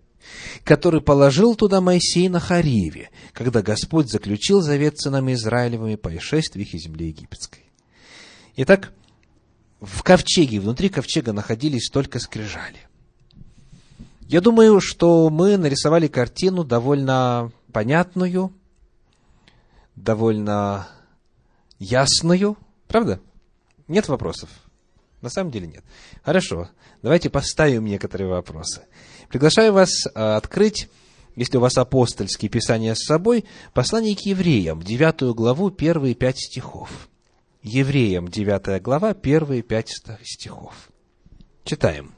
который 0.65 1.01
положил 1.01 1.55
туда 1.55 1.81
Моисей 1.81 2.29
на 2.29 2.41
Хариве, 2.41 3.11
когда 3.33 3.63
Господь 3.63 4.11
заключил 4.11 4.61
завет 4.61 4.99
с 4.99 5.05
сынами 5.05 5.33
Израилевыми 5.35 5.97
по 5.97 6.17
исшествиях 6.17 6.75
из 6.75 6.83
земли 6.83 7.09
египетской. 7.09 7.65
Итак, 8.57 8.93
в 9.81 10.03
ковчеге, 10.03 10.61
внутри 10.61 10.89
ковчега 10.89 11.33
находились 11.33 11.89
только 11.91 12.19
скрижали. 12.19 12.87
Я 14.21 14.41
думаю, 14.41 14.81
что 14.81 15.29
мы 15.31 15.57
нарисовали 15.57 16.07
картину 16.07 16.63
довольно 16.63 17.51
понятную, 17.73 18.53
довольно 19.97 20.89
ясную. 21.79 22.57
Правда? 22.87 23.21
Нет 23.89 24.09
вопросов? 24.09 24.49
На 25.21 25.31
самом 25.31 25.51
деле 25.51 25.67
нет. 25.67 25.85
Хорошо. 26.23 26.69
Давайте 27.03 27.29
поставим 27.29 27.87
некоторые 27.87 28.29
вопросы. 28.29 28.83
Приглашаю 29.31 29.73
вас 29.73 30.09
а, 30.13 30.37
открыть, 30.37 30.89
если 31.37 31.57
у 31.57 31.61
вас 31.61 31.79
апостольские 31.79 32.51
писания 32.51 32.95
с 32.95 33.05
собой, 33.05 33.45
послание 33.73 34.17
к 34.17 34.21
евреям, 34.21 34.83
девятую 34.83 35.35
главу, 35.35 35.71
первые 35.71 36.17
пять 36.17 36.41
стихов. 36.41 37.09
Евреям, 37.63 38.27
девятая 38.27 38.81
глава, 38.81 39.15
первые 39.15 39.63
пять 39.63 39.91
стихов. 40.25 40.91
Читаем. 41.63 42.15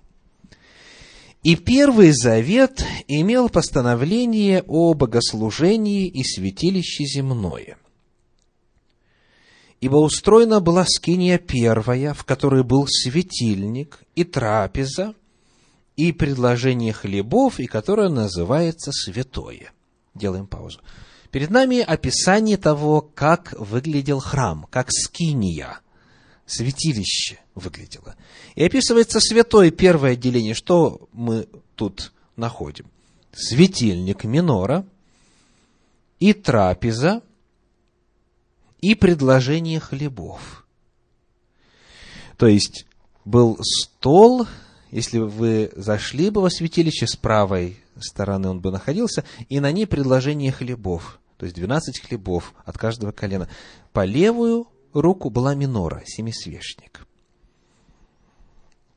И 1.42 1.56
Первый 1.56 2.12
Завет 2.12 2.82
имел 3.08 3.50
постановление 3.50 4.62
о 4.66 4.94
богослужении 4.94 6.06
и 6.06 6.24
святилище 6.24 7.04
земное. 7.04 7.76
Ибо 9.80 9.96
устроена 9.96 10.60
была 10.60 10.86
скиния 10.86 11.36
первая, 11.38 12.14
в 12.14 12.24
которой 12.24 12.62
был 12.62 12.86
светильник 12.88 14.00
и 14.14 14.22
трапеза, 14.24 15.14
и 15.96 16.12
предложение 16.12 16.92
хлебов, 16.92 17.60
и 17.60 17.66
которое 17.66 18.08
называется 18.08 18.92
святое. 18.92 19.72
Делаем 20.14 20.46
паузу. 20.46 20.80
Перед 21.30 21.50
нами 21.50 21.80
описание 21.80 22.56
того, 22.56 23.00
как 23.00 23.54
выглядел 23.58 24.20
храм, 24.20 24.66
как 24.70 24.88
скиния, 24.90 25.80
святилище 26.46 27.38
выглядело. 27.54 28.16
И 28.54 28.64
описывается 28.64 29.20
святое 29.20 29.70
первое 29.70 30.12
отделение. 30.12 30.54
Что 30.54 31.08
мы 31.12 31.48
тут 31.74 32.12
находим? 32.36 32.86
Светильник 33.32 34.24
минора 34.24 34.86
и 36.20 36.34
трапеза, 36.34 37.22
и 38.82 38.94
предложение 38.94 39.80
хлебов. 39.80 40.66
То 42.36 42.46
есть, 42.46 42.86
был 43.24 43.58
стол, 43.62 44.46
если 44.92 45.18
вы 45.18 45.72
зашли 45.74 46.28
бы 46.28 46.42
во 46.42 46.50
святилище 46.50 47.06
с 47.06 47.16
правой 47.16 47.78
стороны, 47.98 48.50
он 48.50 48.60
бы 48.60 48.70
находился, 48.70 49.24
и 49.48 49.58
на 49.58 49.72
ней 49.72 49.86
предложение 49.86 50.52
хлебов, 50.52 51.18
то 51.38 51.46
есть 51.46 51.56
12 51.56 51.98
хлебов 52.00 52.54
от 52.64 52.76
каждого 52.76 53.10
колена. 53.10 53.48
По 53.92 54.04
левую 54.04 54.68
руку 54.92 55.30
была 55.30 55.54
минора, 55.54 56.02
семисвечник. 56.06 57.06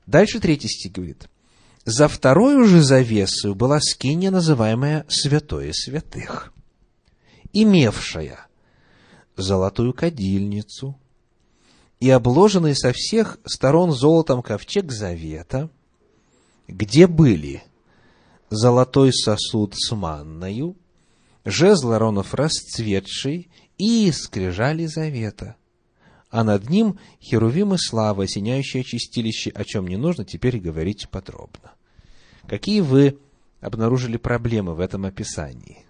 Дальше 0.05 0.41
третий 0.41 0.67
стих 0.67 0.91
говорит. 0.91 1.29
За 1.85 2.09
вторую 2.09 2.65
же 2.65 2.81
завесу 2.81 3.55
была 3.55 3.79
скиния, 3.79 4.31
называемая 4.31 5.05
Святое 5.07 5.71
Святых, 5.71 6.51
имевшая 7.53 8.47
золотую 9.37 9.93
кадильницу 9.93 10.99
и 12.01 12.09
обложенный 12.09 12.75
со 12.75 12.91
всех 12.91 13.37
сторон 13.45 13.93
золотом 13.93 14.41
ковчег 14.41 14.91
завета, 14.91 15.69
где 16.67 17.07
были 17.07 17.63
золотой 18.49 19.13
сосуд 19.13 19.73
с 19.75 19.95
манною, 19.95 20.75
жезл 21.43 21.91
Аронов 21.91 22.33
расцветший 22.33 23.49
и 23.77 24.11
скрижали 24.11 24.85
завета– 24.85 25.55
а 26.35 26.43
над 26.43 26.69
ним 26.69 26.99
херувимы 27.21 27.77
слава, 27.77 28.23
осеняющие 28.23 28.83
чистилище, 28.83 29.51
о 29.51 29.63
чем 29.63 29.87
не 29.87 29.95
нужно 29.95 30.25
теперь 30.25 30.59
говорить 30.59 31.07
подробно. 31.09 31.71
Какие 32.45 32.81
вы 32.81 33.17
обнаружили 33.61 34.17
проблемы 34.17 34.75
в 34.75 34.81
этом 34.81 35.05
описании? 35.05 35.85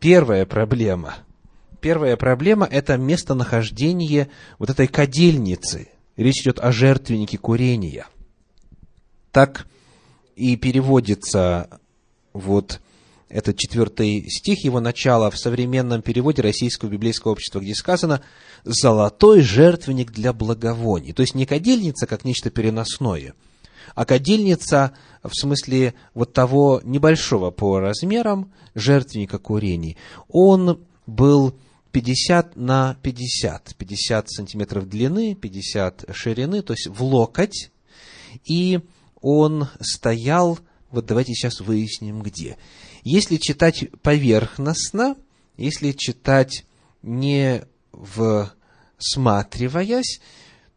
Первая 0.00 0.44
проблема. 0.44 1.18
Первая 1.80 2.16
проблема– 2.16 2.66
это 2.70 2.96
местонахождение 2.96 4.28
вот 4.58 4.70
этой 4.70 4.88
кадильницы. 4.88 5.88
Речь 6.18 6.42
идет 6.42 6.58
о 6.58 6.72
жертвеннике 6.72 7.38
курения. 7.38 8.08
Так 9.30 9.68
и 10.34 10.56
переводится 10.56 11.78
вот 12.32 12.80
это 13.28 13.54
четвертый 13.54 14.28
стих, 14.28 14.64
его 14.64 14.80
начало 14.80 15.30
в 15.30 15.38
современном 15.38 16.02
переводе 16.02 16.42
Российского 16.42 16.88
библейского 16.88 17.32
общества, 17.32 17.60
где 17.60 17.72
сказано 17.72 18.20
«золотой 18.64 19.42
жертвенник 19.42 20.10
для 20.10 20.32
благовоний». 20.32 21.12
То 21.12 21.22
есть 21.22 21.36
не 21.36 21.46
кадильница, 21.46 22.08
как 22.08 22.24
нечто 22.24 22.50
переносное, 22.50 23.34
а 23.94 24.04
кадильница 24.04 24.94
в 25.22 25.32
смысле 25.32 25.94
вот 26.14 26.32
того 26.32 26.80
небольшого 26.82 27.52
по 27.52 27.78
размерам 27.78 28.52
жертвенника 28.74 29.38
курений. 29.38 29.96
Он 30.28 30.80
был 31.06 31.54
50 31.92 32.56
на 32.56 32.96
50, 33.02 33.74
50 33.76 34.30
сантиметров 34.30 34.88
длины, 34.88 35.34
50 35.34 36.06
ширины, 36.12 36.62
то 36.62 36.72
есть 36.72 36.86
в 36.86 37.02
локоть, 37.02 37.70
и 38.44 38.80
он 39.20 39.68
стоял, 39.80 40.58
вот 40.90 41.06
давайте 41.06 41.34
сейчас 41.34 41.60
выясним 41.60 42.22
где. 42.22 42.56
Если 43.04 43.36
читать 43.36 43.86
поверхностно, 44.02 45.16
если 45.56 45.92
читать 45.92 46.64
не 47.02 47.64
всматриваясь, 48.98 50.20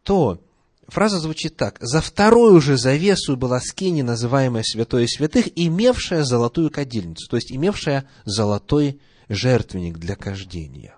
то 0.04 0.42
фраза 0.88 1.20
звучит 1.20 1.56
так. 1.56 1.78
«За 1.80 2.02
вторую 2.02 2.62
же 2.62 2.78
завесу 2.78 3.36
была 3.36 3.60
скини, 3.60 4.02
называемая 4.02 4.64
святой 4.64 5.08
святых, 5.08 5.48
имевшая 5.56 6.24
золотую 6.24 6.72
кадильницу», 6.72 7.30
то 7.30 7.36
есть 7.36 7.52
имевшая 7.52 8.08
золотой 8.26 9.00
жертвенник 9.30 9.98
для 9.98 10.16
кождения. 10.16 10.96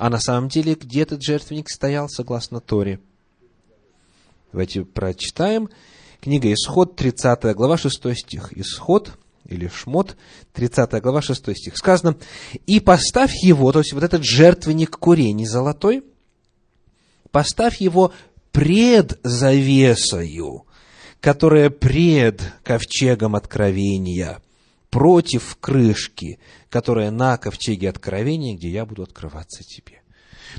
А 0.00 0.08
на 0.08 0.18
самом 0.18 0.48
деле, 0.48 0.76
где 0.76 1.02
этот 1.02 1.22
жертвенник 1.22 1.68
стоял, 1.68 2.08
согласно 2.08 2.60
Торе? 2.60 3.00
Давайте 4.50 4.86
прочитаем. 4.86 5.68
Книга 6.22 6.50
Исход, 6.54 6.96
30 6.96 7.54
глава, 7.54 7.76
6 7.76 8.16
стих. 8.16 8.56
Исход, 8.56 9.18
или 9.44 9.68
Шмот, 9.68 10.16
30 10.54 11.02
глава, 11.02 11.20
6 11.20 11.54
стих. 11.54 11.76
Сказано, 11.76 12.16
«И 12.66 12.80
поставь 12.80 13.34
его», 13.42 13.72
то 13.72 13.80
есть 13.80 13.92
вот 13.92 14.02
этот 14.02 14.24
жертвенник 14.24 14.96
курений 14.96 15.44
золотой, 15.44 16.02
поставь 17.30 17.82
его 17.82 18.14
пред 18.52 19.20
завесою, 19.22 20.64
которая 21.20 21.68
пред 21.68 22.40
ковчегом 22.64 23.36
откровения, 23.36 24.40
против 24.90 25.56
крышки, 25.60 26.38
которая 26.68 27.10
на 27.10 27.36
ковчеге 27.38 27.88
откровения, 27.88 28.56
где 28.56 28.68
я 28.68 28.84
буду 28.84 29.02
открываться 29.02 29.62
тебе. 29.62 30.02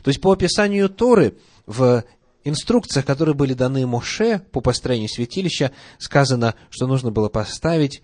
То 0.03 0.09
есть 0.09 0.21
по 0.21 0.31
описанию 0.31 0.89
Торы 0.89 1.37
в 1.65 2.03
инструкциях, 2.43 3.05
которые 3.05 3.35
были 3.35 3.53
даны 3.53 3.85
Моше 3.85 4.39
по 4.51 4.61
построению 4.61 5.09
святилища, 5.09 5.71
сказано, 5.99 6.55
что 6.69 6.87
нужно 6.87 7.11
было 7.11 7.29
поставить 7.29 8.01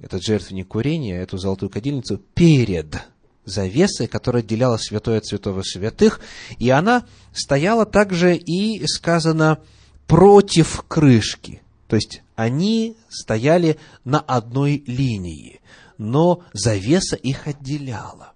этот 0.00 0.22
жертвенник 0.22 0.68
курения, 0.68 1.20
эту 1.20 1.36
золотую 1.36 1.70
кадильницу, 1.70 2.18
перед 2.18 2.96
завесой, 3.44 4.06
которая 4.06 4.42
отделяла 4.42 4.76
святое 4.76 5.18
от 5.18 5.26
святого 5.26 5.62
святых, 5.62 6.20
и 6.58 6.70
она 6.70 7.04
стояла 7.32 7.84
также 7.84 8.36
и, 8.36 8.86
сказано, 8.86 9.58
против 10.06 10.84
крышки. 10.88 11.62
То 11.90 11.96
есть, 11.96 12.22
они 12.36 12.96
стояли 13.08 13.76
на 14.04 14.20
одной 14.20 14.84
линии, 14.86 15.60
но 15.98 16.44
завеса 16.52 17.16
их 17.16 17.48
отделяла. 17.48 18.34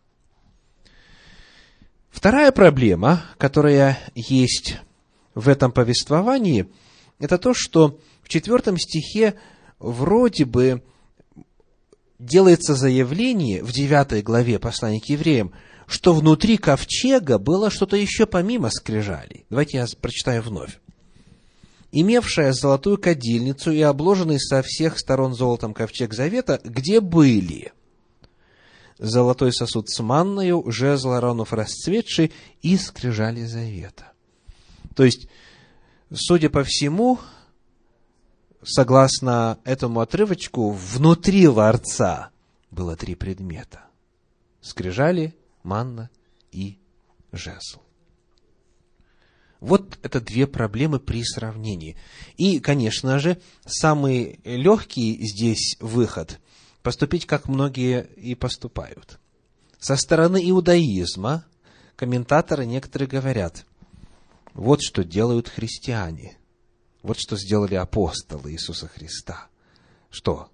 Вторая 2.11 2.51
проблема, 2.51 3.23
которая 3.39 3.97
есть 4.17 4.79
в 5.37 5.49
этом 5.49 5.71
повествовании, 5.71 6.69
это 7.21 7.39
то, 7.39 7.55
что 7.55 8.01
в 8.25 8.29
четвертом 8.29 8.77
стихе 8.77 9.35
вроде 9.79 10.47
бы 10.47 10.83
делается 12.19 12.75
заявление 12.75 13.63
в 13.63 13.71
9 13.71 14.25
главе 14.25 14.59
послания 14.59 15.01
к 15.01 15.09
евреям, 15.09 15.53
что 15.87 16.13
внутри 16.13 16.57
ковчега 16.57 17.39
было 17.39 17.71
что-то 17.71 17.97
еще 17.97 18.27
помимо 18.27 18.71
скрижалей. 18.71 19.47
Давайте 19.49 19.77
я 19.77 19.87
прочитаю 20.01 20.43
вновь. 20.43 20.81
«Имевшая 21.97 22.53
золотую 22.53 22.99
кадильницу 22.99 23.71
и 23.71 23.81
обложенный 23.81 24.41
со 24.41 24.63
всех 24.63 24.99
сторон 24.99 25.33
золотом 25.33 25.73
ковчег 25.75 26.13
завета, 26.13 26.61
где 26.65 27.01
были 27.01 27.73
золотой 28.99 29.53
сосуд 29.53 29.89
с 29.89 30.03
манною, 30.03 30.65
жезл 30.73 31.13
Аронов 31.13 31.53
расцветший 31.53 32.33
и 32.63 32.77
скрижали 32.77 33.45
завета». 33.45 34.11
То 34.97 35.05
есть, 35.05 35.29
судя 36.13 36.51
по 36.51 36.65
всему, 36.65 37.21
согласно 38.65 39.59
этому 39.63 40.01
отрывочку, 40.01 40.71
внутри 40.73 41.47
ларца 41.47 42.31
было 42.73 42.97
три 42.97 43.15
предмета. 43.15 43.85
Скрижали, 44.61 45.37
манна 45.63 46.11
и 46.51 46.79
жезл. 47.31 47.79
Вот 49.65 49.99
это 50.03 50.21
две 50.21 50.47
проблемы 50.47 51.01
при 51.01 51.25
сравнении. 51.25 51.97
И, 52.37 52.61
конечно 52.61 53.19
же, 53.19 53.41
самый 53.65 54.39
легкий 54.45 55.17
здесь 55.27 55.79
выход– 55.81 56.39
поступить, 56.83 57.25
как 57.25 57.49
многие 57.49 58.07
и 58.17 58.35
поступают. 58.35 59.19
Со 59.79 59.97
стороны 59.97 60.39
иудаизма 60.51 61.47
комментаторы 61.97 62.67
некоторые 62.67 63.09
говорят, 63.09 63.65
вот 64.53 64.83
что 64.83 65.03
делают 65.03 65.49
христиане, 65.49 66.37
вот 67.03 67.17
что 67.19 67.39
сделали 67.39 67.75
апостолы 67.75 68.53
Иисуса 68.53 68.87
Христа. 68.87 69.49
Что? 70.11 70.51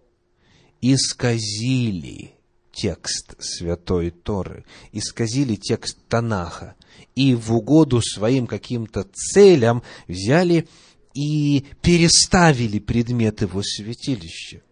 Исказили 0.81 2.35
текст 2.73 3.35
Святой 3.39 4.11
Торы, 4.11 4.65
исказили 4.93 5.57
текст 5.57 5.99
Танаха 6.09 6.75
и 7.15 7.35
в 7.35 7.53
угоду 7.55 8.01
своим 8.01 8.47
каким-то 8.47 9.05
целям 9.13 9.83
взяли 10.07 10.69
и 11.15 11.67
переставили 11.83 12.79
предметы 12.79 13.47
во 13.47 13.63
святилище. 13.63 14.63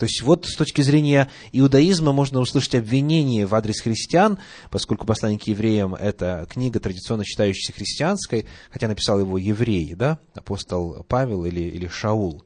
То 0.00 0.04
есть 0.04 0.22
вот 0.22 0.46
с 0.46 0.56
точки 0.56 0.80
зрения 0.80 1.30
иудаизма 1.52 2.12
можно 2.12 2.40
услышать 2.40 2.74
обвинение 2.74 3.44
в 3.44 3.54
адрес 3.54 3.82
христиан, 3.82 4.38
поскольку 4.70 5.06
послание 5.06 5.38
к 5.38 5.42
евреям– 5.42 5.94
это 6.00 6.46
книга, 6.48 6.80
традиционно 6.80 7.22
считающаяся 7.22 7.74
христианской, 7.74 8.46
хотя 8.70 8.88
написал 8.88 9.20
его 9.20 9.36
еврей, 9.36 9.94
да, 9.94 10.18
апостол 10.34 11.04
Павел 11.06 11.44
или, 11.44 11.60
или 11.60 11.86
Шаул. 11.86 12.44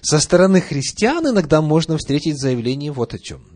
Со 0.00 0.18
стороны 0.20 0.62
христиан 0.62 1.28
иногда 1.28 1.60
можно 1.60 1.98
встретить 1.98 2.40
заявление 2.40 2.92
вот 2.92 3.12
о 3.12 3.18
чем. 3.18 3.55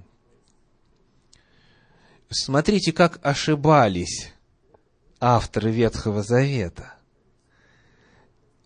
Смотрите, 2.33 2.93
как 2.93 3.19
ошибались 3.25 4.33
авторы 5.19 5.73
Ветхого 5.73 6.23
Завета. 6.23 6.95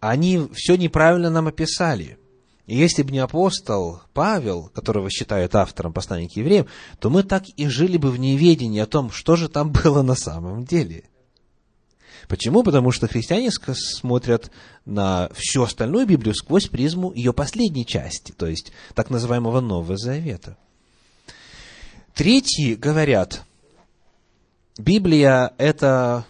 Они 0.00 0.48
все 0.53 0.77
неправильно 0.77 1.31
нам 1.31 1.46
описали. 1.46 2.18
И 2.66 2.77
если 2.77 3.03
бы 3.03 3.11
не 3.11 3.20
апостол 3.20 4.03
Павел, 4.12 4.68
которого 4.68 5.09
считают 5.11 5.55
автором 5.55 5.94
послания 5.94 6.29
к 6.29 6.37
евреям, 6.37 6.66
то 6.98 7.09
мы 7.09 7.22
так 7.22 7.44
и 7.57 7.66
жили 7.66 7.96
бы 7.96 8.11
в 8.11 8.18
неведении 8.18 8.81
о 8.81 8.87
том, 8.87 9.11
что 9.11 9.35
же 9.35 9.48
там 9.48 9.72
было 9.85 10.03
на 10.03 10.14
самом 10.14 10.66
деле. 10.66 11.05
Почему? 12.29 12.64
Потому 12.64 12.90
что 12.90 13.09
христиане 13.09 13.50
смотрят 13.50 14.50
на 14.85 15.31
всю 15.35 15.62
остальную 15.62 16.07
Библию 16.07 16.35
сквозь 16.35 16.68
призму 16.68 17.12
ее 17.14 17.33
последней 17.33 17.87
части, 17.87 18.33
то 18.33 18.46
есть 18.46 18.72
так 18.94 19.09
называемого 19.09 19.61
Нового 19.61 19.96
Завета. 19.96 20.59
Третьи 22.12 22.74
говорят– 22.74 23.42
Библия– 24.78 25.54
это 25.58 26.26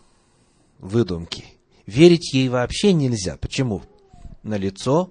выдумки. 0.78 1.44
Верить 1.86 2.34
ей 2.34 2.48
вообще 2.48 2.92
нельзя. 2.92 3.36
Почему? 3.36 3.82
На 4.42 4.56
лицо 4.56 5.10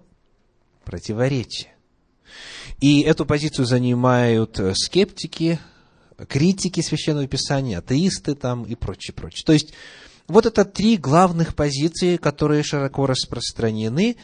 противоречие. 0.85 1.73
И 2.79 3.01
эту 3.01 3.25
позицию 3.25 3.65
занимают 3.65 4.59
скептики, 4.75 5.59
критики 6.27 6.81
Священного 6.81 7.27
Писания, 7.27 7.79
атеисты 7.79 8.35
там 8.35 8.63
и 8.63 8.75
прочее, 8.75 9.13
прочее. 9.15 9.43
То 9.45 9.53
есть, 9.53 9.73
вот 10.27 10.45
это 10.45 10.63
три 10.63 10.97
главных 10.97 11.55
позиции, 11.55 12.17
которые 12.17 12.63
широко 12.63 13.07
распространены 13.07 14.15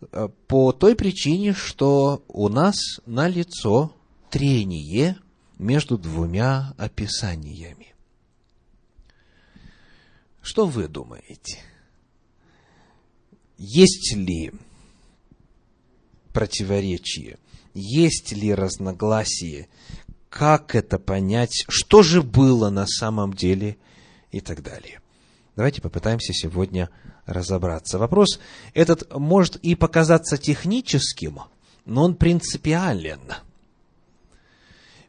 э, 0.00 0.28
по 0.46 0.72
той 0.72 0.96
причине, 0.96 1.52
что 1.52 2.24
у 2.28 2.48
нас 2.48 2.76
на 3.06 3.28
лицо 3.28 3.92
трение 4.30 5.16
между 5.58 5.98
двумя 5.98 6.74
описаниями. 6.78 7.93
Что 10.44 10.66
вы 10.66 10.88
думаете? 10.88 11.58
Есть 13.56 14.14
ли 14.14 14.52
противоречие? 16.34 17.38
Есть 17.72 18.32
ли 18.32 18.52
разногласие? 18.52 19.68
Как 20.28 20.74
это 20.74 20.98
понять? 20.98 21.64
Что 21.68 22.02
же 22.02 22.22
было 22.22 22.68
на 22.68 22.86
самом 22.86 23.32
деле? 23.32 23.78
И 24.32 24.40
так 24.40 24.62
далее. 24.62 25.00
Давайте 25.56 25.80
попытаемся 25.80 26.34
сегодня 26.34 26.90
разобраться. 27.24 27.98
Вопрос 27.98 28.38
этот 28.74 29.10
может 29.14 29.56
и 29.56 29.74
показаться 29.74 30.36
техническим, 30.36 31.40
но 31.86 32.04
он 32.04 32.16
принципиален. 32.16 33.32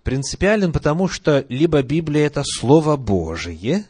Принципиален 0.04 0.72
потому, 0.72 1.10
что 1.10 1.46
либо 1.50 1.82
Библия– 1.82 2.26
это 2.28 2.44
Слово 2.46 2.96
Божие, 2.96 3.86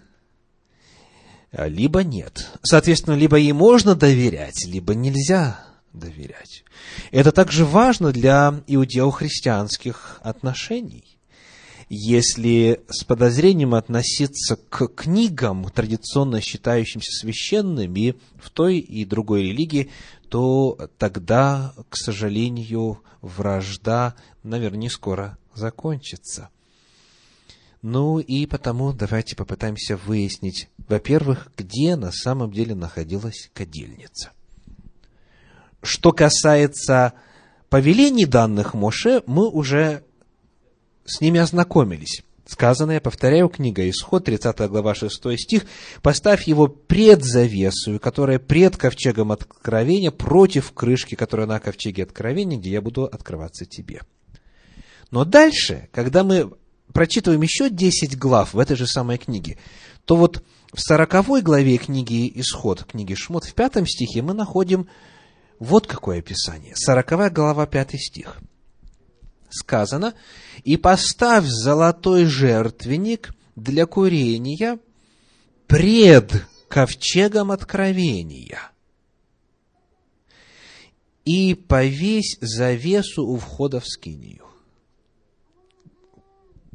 либо 1.57 2.03
нет. 2.03 2.49
Соответственно, 2.63 3.15
либо 3.15 3.37
ей 3.37 3.53
можно 3.53 3.95
доверять, 3.95 4.65
либо 4.65 4.93
нельзя 4.93 5.59
доверять. 5.93 6.63
Это 7.11 7.31
также 7.31 7.65
важно 7.65 8.11
для 8.11 8.61
иудео-христианских 8.67 10.19
отношений. 10.21 11.03
Если 11.87 12.81
с 12.89 13.03
подозрением 13.03 13.75
относиться 13.75 14.55
к 14.55 14.87
книгам, 14.87 15.69
традиционно 15.69 16.41
считающимся 16.41 17.11
священными 17.11 18.15
в 18.41 18.49
той 18.49 18.79
и 18.79 19.05
другой 19.05 19.43
религии, 19.43 19.91
то 20.29 20.89
тогда, 20.97 21.73
к 21.89 21.95
сожалению, 21.95 23.01
вражда, 23.21 24.15
наверное, 24.43 24.79
не 24.79 24.89
скоро 24.89 25.37
закончится. 25.53 26.49
Ну 27.87 28.17
и 28.17 28.47
потому 28.47 28.93
давайте 28.93 29.35
попытаемся 29.35 29.95
выяснить, 29.95 30.69
во-первых, 30.87 31.51
где 31.55 31.95
на 31.95 32.11
самом 32.11 32.51
деле 32.51 32.73
находилась 32.73 33.51
кадильница. 33.53 34.31
Что 35.83 36.11
касается 36.11 37.13
повелений 37.69 38.25
данных 38.25 38.73
Моше, 38.73 39.21
мы 39.27 39.47
уже 39.47 40.03
с 41.05 41.21
ними 41.21 41.39
ознакомились. 41.39 42.23
Сказанное, 42.47 42.99
повторяю, 42.99 43.49
книга 43.49 43.87
Исход, 43.87 44.25
30 44.25 44.61
глава, 44.61 44.95
6 44.95 45.37
стих, 45.37 45.67
«Поставь 46.01 46.47
его 46.47 46.67
пред 46.67 47.23
завесою, 47.23 47.99
которая 47.99 48.39
пред 48.39 48.77
ковчегом 48.77 49.31
откровения, 49.31 50.09
против 50.09 50.71
крышки, 50.71 51.13
которая 51.13 51.45
на 51.45 51.59
ковчеге 51.59 52.01
откровения, 52.01 52.57
где 52.57 52.71
я 52.71 52.81
буду 52.81 53.03
открываться 53.03 53.67
тебе». 53.67 54.01
Но 55.11 55.23
дальше, 55.23 55.87
когда 55.91 56.23
мы 56.23 56.51
прочитываем 56.93 57.41
еще 57.41 57.69
10 57.69 58.17
глав 58.17 58.53
в 58.53 58.59
этой 58.59 58.75
же 58.75 58.87
самой 58.87 59.17
книге, 59.17 59.57
то 60.05 60.15
вот 60.15 60.43
в 60.73 60.79
40 60.79 61.43
главе 61.43 61.77
книги 61.77 62.31
Исход, 62.35 62.83
книги 62.83 63.13
Шмот, 63.13 63.45
в 63.45 63.53
пятом 63.53 63.87
стихе 63.87 64.21
мы 64.21 64.33
находим 64.33 64.87
вот 65.59 65.87
какое 65.87 66.19
описание. 66.19 66.75
40 66.75 67.33
глава, 67.33 67.65
5 67.65 67.99
стих. 67.99 68.39
Сказано, 69.49 70.13
«И 70.63 70.75
поставь 70.75 71.45
золотой 71.45 72.25
жертвенник 72.25 73.33
для 73.55 73.85
курения 73.85 74.79
пред 75.67 76.45
ковчегом 76.67 77.51
откровения, 77.51 78.71
и 81.23 81.53
повесь 81.53 82.37
завесу 82.41 83.25
у 83.25 83.37
входа 83.37 83.79
в 83.79 83.87
скинию». 83.87 84.44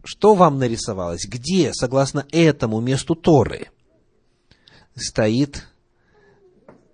Что 0.05 0.35
вам 0.35 0.59
нарисовалось? 0.59 1.27
Где, 1.27 1.73
согласно 1.75 2.27
этому 2.31 2.81
месту 2.81 3.15
Торы, 3.15 3.69
стоит 4.95 5.67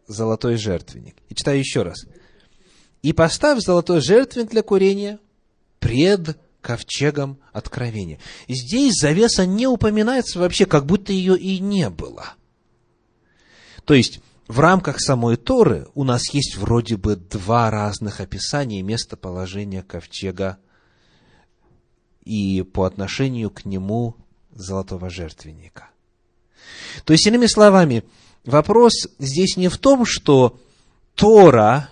золотой 0.06 0.56
жертвенник? 0.56 1.16
И 1.28 1.34
читаю 1.34 1.58
еще 1.58 1.82
раз. 1.82 2.04
«И 3.02 3.12
поставь 3.12 3.60
золотой 3.60 4.00
жертвенник 4.00 4.50
для 4.50 4.62
курения 4.62 5.20
пред 5.78 6.38
ковчегом 6.60 7.38
откровения». 7.52 8.18
Здесь 8.48 8.94
завеса 9.00 9.46
не 9.46 9.68
упоминается 9.68 10.40
вообще, 10.40 10.66
как 10.66 10.86
будто 10.86 11.12
ее 11.12 11.38
и 11.38 11.60
не 11.60 11.88
было. 11.88 12.34
То 13.84 13.94
есть, 13.94 14.20
в 14.48 14.58
рамках 14.58 15.00
самой 15.00 15.36
Торы 15.36 15.86
у 15.94 16.02
нас 16.02 16.32
есть 16.32 16.56
вроде 16.56 16.96
бы 16.96 17.16
два 17.16 17.70
разных 17.70 18.20
описания 18.20 18.82
местоположения 18.82 19.82
ковчега 19.82 20.58
и 22.26 22.62
по 22.62 22.84
отношению 22.84 23.50
к 23.50 23.64
нему 23.64 24.16
золотого 24.52 25.08
жертвенника. 25.08 25.88
То 27.04 27.12
есть, 27.12 27.26
иными 27.26 27.46
словами, 27.46 28.02
вопрос 28.44 29.08
здесь 29.18 29.56
не 29.56 29.68
в 29.68 29.78
том, 29.78 30.04
что 30.04 30.58
Тора 31.14 31.88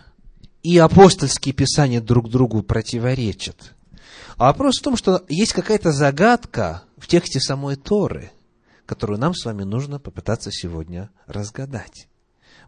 и 0.62 0.77
апостольские 0.77 1.55
писания 1.55 2.01
друг 2.01 2.29
другу 2.29 2.62
противоречат, 2.62 3.75
а 4.37 4.47
вопрос 4.47 4.81
в 4.81 4.83
том, 4.83 4.97
что 4.97 5.25
есть 5.29 5.53
какая-то 5.53 5.92
загадка 5.92 6.83
в 6.99 7.07
тексте 7.07 7.38
самой 7.38 7.77
Торы, 7.77 8.33
которую 8.87 9.20
нам 9.20 9.35
с 9.35 9.44
вами 9.44 9.62
нужно 9.62 10.01
попытаться 10.01 10.51
сегодня 10.51 11.11
разгадать. 11.27 12.09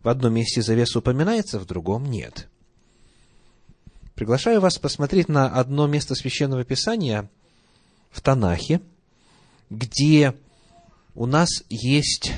В 0.04 0.08
одном 0.08 0.34
месте 0.34 0.62
завеса 0.62 1.00
упоминается, 1.00 1.58
в 1.58 1.66
другом 1.66 2.06
нет. 2.06 2.48
Приглашаю 4.14 4.60
вас 4.60 4.78
посмотреть 4.78 5.28
на 5.28 5.48
одно 5.48 5.88
место 5.88 6.14
священного 6.14 6.64
писания 6.64 7.28
в 8.16 8.22
Танахе, 8.22 8.80
где 9.68 10.34
у 11.14 11.26
нас 11.26 11.48
есть 11.68 12.32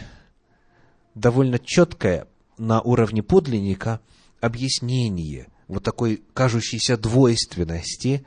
довольно 1.14 1.60
четкое 1.60 2.26
на 2.58 2.80
уровне 2.80 3.22
подлинника 3.22 4.00
объяснение 4.40 5.46
вот 5.68 5.84
такой 5.84 6.24
кажущейся 6.34 6.96
двойственности 6.96 8.26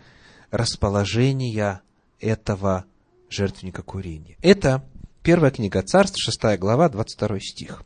расположения 0.49 1.81
этого 2.21 2.85
жертвенника 3.29 3.81
курения. 3.83 4.37
Это 4.41 4.85
первая 5.21 5.51
книга 5.51 5.81
Царств, 5.81 6.21
6 6.21 6.57
глава, 6.57 6.87
22 6.87 7.39
стих. 7.41 7.83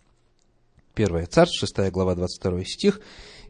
Первая 0.94 1.26
Царств, 1.26 1.60
6 1.60 1.92
глава, 1.92 2.14
22 2.14 2.66
стих, 2.66 3.02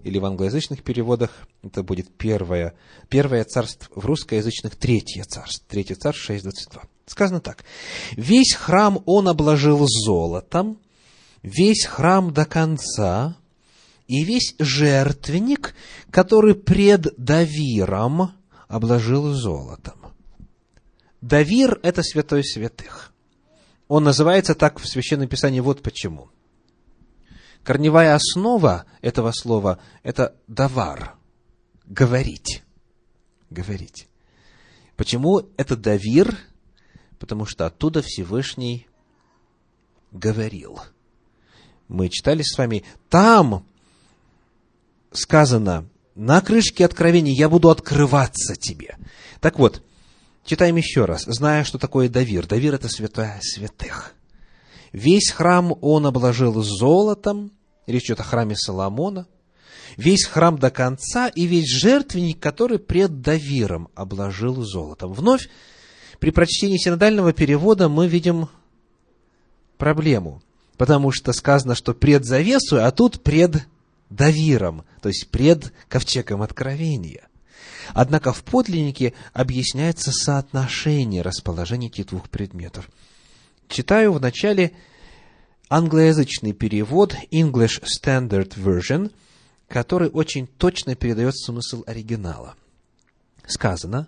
или 0.06 0.20
в 0.20 0.26
англоязычных 0.26 0.84
переводах 0.84 1.32
это 1.64 1.82
будет 1.82 2.16
первое, 2.16 2.76
первое 3.10 3.44
царство, 3.44 3.88
в 4.00 4.06
русскоязычных 4.06 4.76
третье 4.76 5.24
царство, 5.24 5.66
третье 5.68 5.96
царство 5.96 6.34
6.22. 6.34 6.84
Сказано 7.08 7.40
так. 7.40 7.66
«Весь 8.12 8.54
храм 8.54 9.02
он 9.08 9.28
обложил 9.28 9.84
золотом, 9.88 10.78
весь 11.42 11.86
храм 11.86 12.32
до 12.32 12.46
конца, 12.46 13.36
и 14.08 14.24
весь 14.24 14.54
жертвенник, 14.60 15.74
который 16.12 16.54
пред 16.54 17.16
Давиром 17.18 18.32
обложил 18.68 19.34
золотом». 19.34 19.96
Давир– 21.22 21.80
это 21.84 22.04
святой 22.04 22.44
святых. 22.44 23.12
Он 23.88 24.04
называется 24.04 24.54
так 24.54 24.80
в 24.80 24.88
Священном 24.88 25.28
Писании 25.28 25.62
вот 25.62 25.82
почему. 25.82 26.30
Корневая 27.66 28.14
основа 28.14 28.86
этого 29.02 29.32
слова– 29.32 29.80
это 30.04 30.36
давар, 30.48 31.16
говорить, 31.88 32.62
говорить. 33.50 34.08
Почему 34.96 35.50
это 35.58 35.76
давир? 35.76 36.38
Потому 37.18 37.48
что 37.48 37.66
оттуда 37.66 38.04
Всевышний 38.04 38.88
говорил. 40.12 40.80
Мы 41.88 42.10
читали 42.10 42.44
с 42.44 42.56
вами, 42.56 42.84
там 43.10 43.66
сказано, 45.12 45.90
на 46.14 46.42
крышке 46.42 46.86
откровения 46.86 47.34
я 47.34 47.50
буду 47.50 47.72
открываться 47.72 48.56
тебе. 48.56 48.96
Так 49.42 49.58
вот, 49.58 49.82
читаем 50.44 50.76
еще 50.76 51.06
раз, 51.06 51.24
зная, 51.24 51.64
что 51.64 51.80
такое 51.80 52.10
Давир. 52.10 52.46
Давир– 52.46 52.74
это 52.76 52.90
святая 52.90 53.40
святых. 53.42 54.14
Весь 54.96 55.30
храм 55.30 55.78
он 55.82 56.06
обложил 56.06 56.64
золотом, 56.64 57.52
речь 57.86 58.06
идет 58.06 58.22
о 58.22 58.24
храме 58.24 58.56
Соломона, 58.56 59.28
весь 59.98 60.24
храм 60.24 60.58
до 60.58 60.72
конца 60.72 61.28
и 61.28 61.48
весь 61.48 61.68
жертвенник, 61.68 62.40
который 62.40 62.80
пред 62.80 63.20
Давиром 63.20 63.90
обложил 63.94 64.64
золотом. 64.64 65.12
Вновь, 65.12 65.50
при 66.20 66.30
прочтении 66.30 66.78
синодального 66.78 67.34
перевода 67.34 67.90
мы 67.90 68.08
видим 68.08 68.48
проблему, 69.78 70.42
потому 70.78 71.12
что 71.12 71.34
сказано, 71.34 71.76
что 71.76 71.94
пред 71.94 72.24
завесу, 72.24 72.82
а 72.82 72.90
тут 72.92 73.22
пред 73.22 73.68
Давиром, 74.10 74.86
то 75.02 75.10
есть 75.10 75.28
пред 75.30 75.74
ковчегом 75.90 76.42
откровения. 76.42 77.28
Однако 77.94 78.32
в 78.32 78.46
подлиннике 78.46 79.14
объясняется 79.34 80.14
соотношение 80.14 81.22
расположения 81.22 81.88
этих 81.88 82.06
двух 82.06 82.30
предметов– 82.30 82.90
Читаю 83.68 84.14
в 84.14 84.22
начале 84.22 84.72
англоязычный 85.70 86.54
перевод 86.54 87.16
English 87.32 87.82
Standard 87.84 88.54
Version, 88.56 89.12
который 89.68 90.10
очень 90.10 90.48
точно 90.48 90.96
передает 90.96 91.38
смысл 91.38 91.84
оригинала. 91.88 92.56
Сказано, 93.48 94.08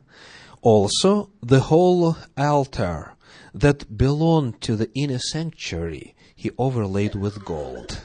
Also, 0.64 1.30
the 1.42 1.70
whole 1.70 2.16
altar 2.36 3.14
that 3.54 3.86
belonged 3.96 4.60
to 4.62 4.76
the 4.76 4.90
inner 4.94 5.20
sanctuary 5.20 6.16
he 6.36 6.52
overlaid 6.58 7.14
with 7.16 7.44
gold. 7.44 7.98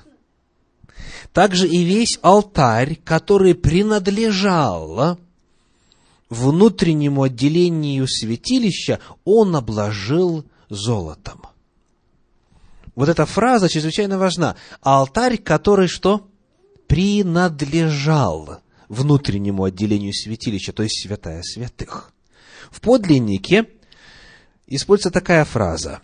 Также 1.32 1.66
и 1.66 1.82
весь 1.82 2.18
алтарь, 2.22 2.96
который 3.04 3.54
принадлежал 3.54 5.18
внутреннему 6.28 7.22
отделению 7.24 8.06
святилища, 8.06 9.00
он 9.24 9.56
обложил 9.56 10.44
золотом. 10.72 11.42
Вот 12.94 13.08
эта 13.08 13.26
фраза 13.26 13.68
чрезвычайно 13.68 14.18
важна. 14.18 14.56
Алтарь, 14.80 15.38
который 15.38 15.88
что? 15.88 16.28
Принадлежал 16.88 18.60
внутреннему 18.88 19.64
отделению 19.64 20.12
святилища, 20.12 20.72
то 20.72 20.82
есть 20.82 21.02
святая 21.02 21.42
святых. 21.42 22.12
В 22.70 22.80
подлиннике 22.80 23.68
используется 24.66 25.10
такая 25.10 25.44
фраза. 25.44 26.00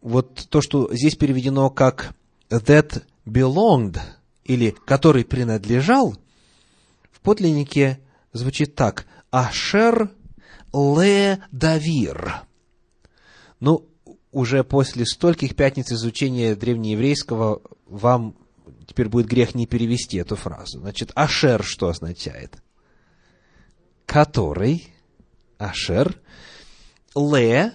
Вот 0.00 0.46
то, 0.48 0.60
что 0.60 0.88
здесь 0.94 1.16
переведено 1.16 1.70
как 1.70 2.14
that 2.50 3.02
belonged, 3.26 3.98
или 4.44 4.74
который 4.86 5.24
принадлежал, 5.24 6.16
в 7.10 7.20
подлиннике 7.20 8.00
звучит 8.32 8.74
так. 8.74 9.06
Ашер 9.30 10.10
ле 10.72 11.42
давир. 11.52 12.47
Ну, 13.60 13.88
уже 14.30 14.62
после 14.64 15.04
стольких 15.06 15.56
пятниц 15.56 15.92
изучения 15.92 16.54
древнееврейского 16.54 17.62
вам 17.86 18.36
теперь 18.86 19.08
будет 19.08 19.26
грех 19.26 19.54
не 19.54 19.66
перевести 19.66 20.18
эту 20.18 20.36
фразу. 20.36 20.80
Значит, 20.80 21.12
ашер 21.14 21.62
что 21.62 21.88
означает? 21.88 22.62
Который, 24.06 24.92
ашер, 25.58 26.20
ле, 27.14 27.74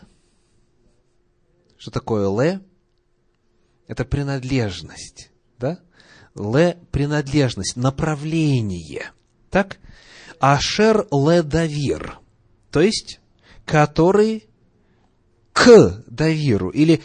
что 1.77 1.91
такое 1.91 2.29
ле? 2.29 2.61
Это 3.87 4.05
принадлежность, 4.05 5.31
да? 5.59 5.79
Ле– 6.35 6.77
принадлежность, 6.91 7.75
направление. 7.75 9.11
Так? 9.51 9.77
Ашер 10.39 11.07
ле 11.11 11.43
давир, 11.43 12.19
то 12.71 12.81
есть, 12.81 13.19
который 13.65 14.47
к 15.53 16.03
Давиру 16.07 16.69
или 16.69 17.01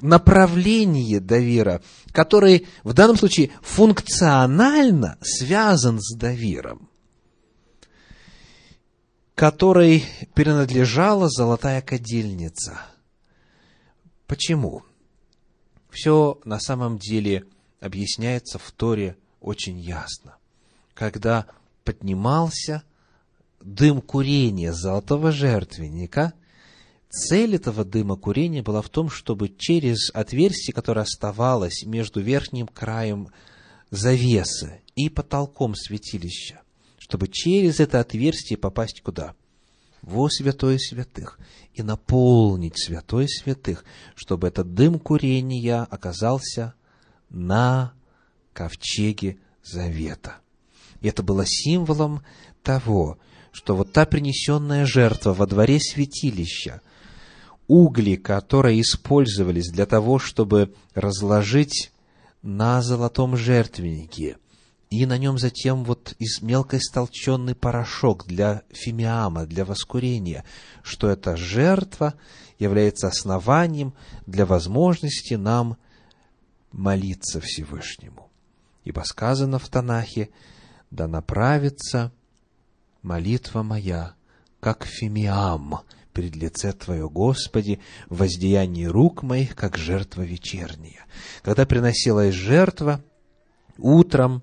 направление 0.00 1.20
Давира, 1.20 1.82
который 2.12 2.66
в 2.84 2.94
данном 2.94 3.16
случае 3.16 3.50
функционально 3.60 5.18
связан 5.20 6.00
с 6.00 6.16
Давиром, 6.16 6.88
которой 9.34 10.04
принадлежала 10.34 11.28
золотая 11.28 11.82
кадильница. 11.82 12.80
Почему? 14.26 14.82
Все 15.90 16.40
на 16.44 16.58
самом 16.58 16.98
деле 16.98 17.44
объясняется 17.80 18.58
в 18.58 18.70
Торе 18.72 19.16
очень 19.40 19.78
ясно. 19.78 20.36
Когда 20.94 21.46
поднимался 21.84 22.82
дым 23.60 24.00
курения 24.00 24.72
золотого 24.72 25.32
жертвенника– 25.32 26.32
Цель 27.12 27.56
этого 27.56 27.84
дыма 27.84 28.16
курения 28.16 28.62
была 28.62 28.80
в 28.80 28.88
том, 28.88 29.10
чтобы 29.10 29.50
через 29.50 30.10
отверстие, 30.14 30.72
которое 30.72 31.02
оставалось 31.02 31.84
между 31.84 32.22
верхним 32.22 32.66
краем 32.66 33.28
завесы 33.90 34.80
и 34.96 35.10
потолком 35.10 35.74
святилища, 35.74 36.62
чтобы 36.96 37.28
через 37.28 37.80
это 37.80 38.00
отверстие 38.00 38.56
попасть 38.56 39.02
куда? 39.02 39.34
Во 40.00 40.30
святое 40.30 40.78
святых 40.78 41.38
и 41.74 41.82
наполнить 41.82 42.82
святое 42.82 43.26
святых, 43.26 43.84
чтобы 44.14 44.48
этот 44.48 44.72
дым 44.72 44.98
курения 44.98 45.86
оказался 45.90 46.72
на 47.28 47.92
ковчеге 48.54 49.36
завета. 49.62 50.38
И 51.02 51.08
это 51.08 51.22
было 51.22 51.44
символом 51.46 52.22
того, 52.62 53.18
что 53.52 53.76
вот 53.76 53.92
та 53.92 54.06
принесенная 54.06 54.86
жертва 54.86 55.34
во 55.34 55.46
дворе 55.46 55.78
святилища– 55.78 56.80
угли, 57.68 58.16
которые 58.16 58.80
использовались 58.80 59.70
для 59.70 59.86
того, 59.86 60.18
чтобы 60.18 60.74
разложить 60.94 61.92
на 62.42 62.82
золотом 62.82 63.36
жертвеннике 63.36 64.36
и 64.92 65.06
на 65.06 65.16
нем 65.16 65.38
затем 65.38 65.84
вот 65.84 66.14
из 66.18 66.42
мелко 66.42 66.76
истолченный 66.76 67.54
порошок 67.54 68.26
для 68.26 68.62
фимиама, 68.68 69.46
для 69.46 69.64
воскурения, 69.64 70.44
что 70.82 71.08
эта 71.08 71.34
жертва 71.34 72.12
является 72.58 73.08
основанием 73.08 73.94
для 74.26 74.44
возможности 74.44 75.32
нам 75.32 75.78
молиться 76.72 77.40
Всевышнему. 77.40 78.30
Ибо 78.84 79.00
сказано 79.00 79.58
в 79.58 79.66
Танахе, 79.70 80.28
да 80.90 81.08
направится 81.08 82.12
молитва 83.00 83.62
моя, 83.62 84.12
как 84.60 84.84
фимиам, 84.84 85.78
пред 86.12 86.36
лице 86.36 86.72
Твое, 86.72 87.08
Господи, 87.08 87.80
в 88.08 88.18
воздеянии 88.18 88.84
рук 88.84 89.22
моих, 89.22 89.56
как 89.56 89.76
жертва 89.76 90.22
вечерняя. 90.22 91.04
Когда 91.42 91.66
приносилась 91.66 92.34
жертва, 92.34 93.02
утром 93.78 94.42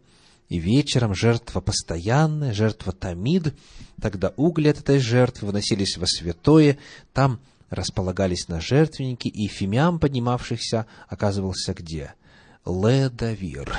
и 0.50 0.58
вечером 0.58 1.14
жертва 1.14 1.62
постоянная, 1.62 2.54
жертва 2.54 2.92
тамид, 2.92 3.54
тогда 4.02 4.34
угли 4.36 4.70
от 4.70 4.80
этой 4.80 5.00
жертвы 5.00 5.48
выносились 5.48 5.98
во 5.98 6.08
святое, 6.08 6.78
там 7.14 7.40
располагались 7.70 8.48
на 8.48 8.60
жертвеннике, 8.60 9.30
и 9.30 9.48
фимиам 9.48 10.00
поднимавшихся 10.00 10.88
оказывался 11.08 11.74
где? 11.74 12.14
Ледавир. 12.66 13.76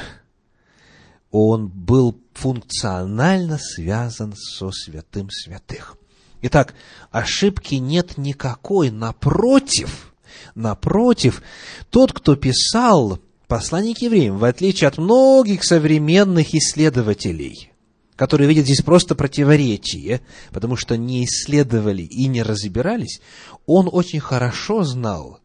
Он 1.31 1.69
был 1.69 2.21
функционально 2.35 3.59
связан 3.59 4.35
со 4.37 4.71
святым 4.71 5.31
святых. 5.31 5.97
Итак, 6.43 6.75
ошибки 7.11 7.75
нет 7.75 8.17
никакой, 8.17 8.91
напротив, 8.91 10.13
напротив, 10.55 11.43
тот, 11.91 12.13
кто 12.13 12.35
писал 12.37 13.19
послание 13.47 13.95
к 13.95 13.99
евреям, 13.99 14.39
в 14.39 14.45
отличие 14.45 14.89
от 14.89 14.97
многих 14.97 15.65
современных 15.65 16.55
исследователей, 16.55 17.73
которые 18.17 18.49
видят 18.49 18.65
здесь 18.65 18.81
просто 18.81 19.15
противоречие, 19.15 20.23
потому 20.51 20.77
что 20.77 20.97
не 20.97 21.25
исследовали 21.25 22.03
и 22.03 22.27
не 22.27 22.43
разбирались, 22.43 23.21
он 23.67 23.89
очень 23.91 24.21
хорошо 24.21 24.85
знал, 24.85 25.41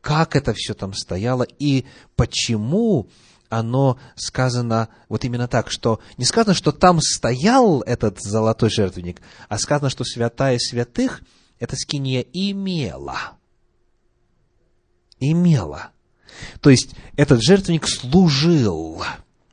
как 0.00 0.36
это 0.36 0.54
все 0.54 0.72
там 0.72 0.94
стояло 0.94 1.46
и 1.58 1.84
почему 2.16 3.08
оно 3.50 3.98
сказано 4.14 4.88
вот 5.08 5.24
именно 5.24 5.48
так, 5.48 5.70
что 5.70 6.00
не 6.16 6.24
сказано, 6.24 6.54
что 6.54 6.72
там 6.72 7.00
стоял 7.02 7.82
этот 7.82 8.20
золотой 8.22 8.70
жертвенник, 8.70 9.20
а 9.48 9.58
сказано, 9.58 9.90
что 9.90 10.04
святая 10.04 10.58
святых 10.58 11.22
эта 11.58 11.76
скиния 11.76 12.24
имела. 12.32 13.32
Имела. 15.18 15.90
То 16.60 16.70
есть 16.70 16.94
этот 17.16 17.42
жертвенник 17.42 17.86
служил. 17.86 19.02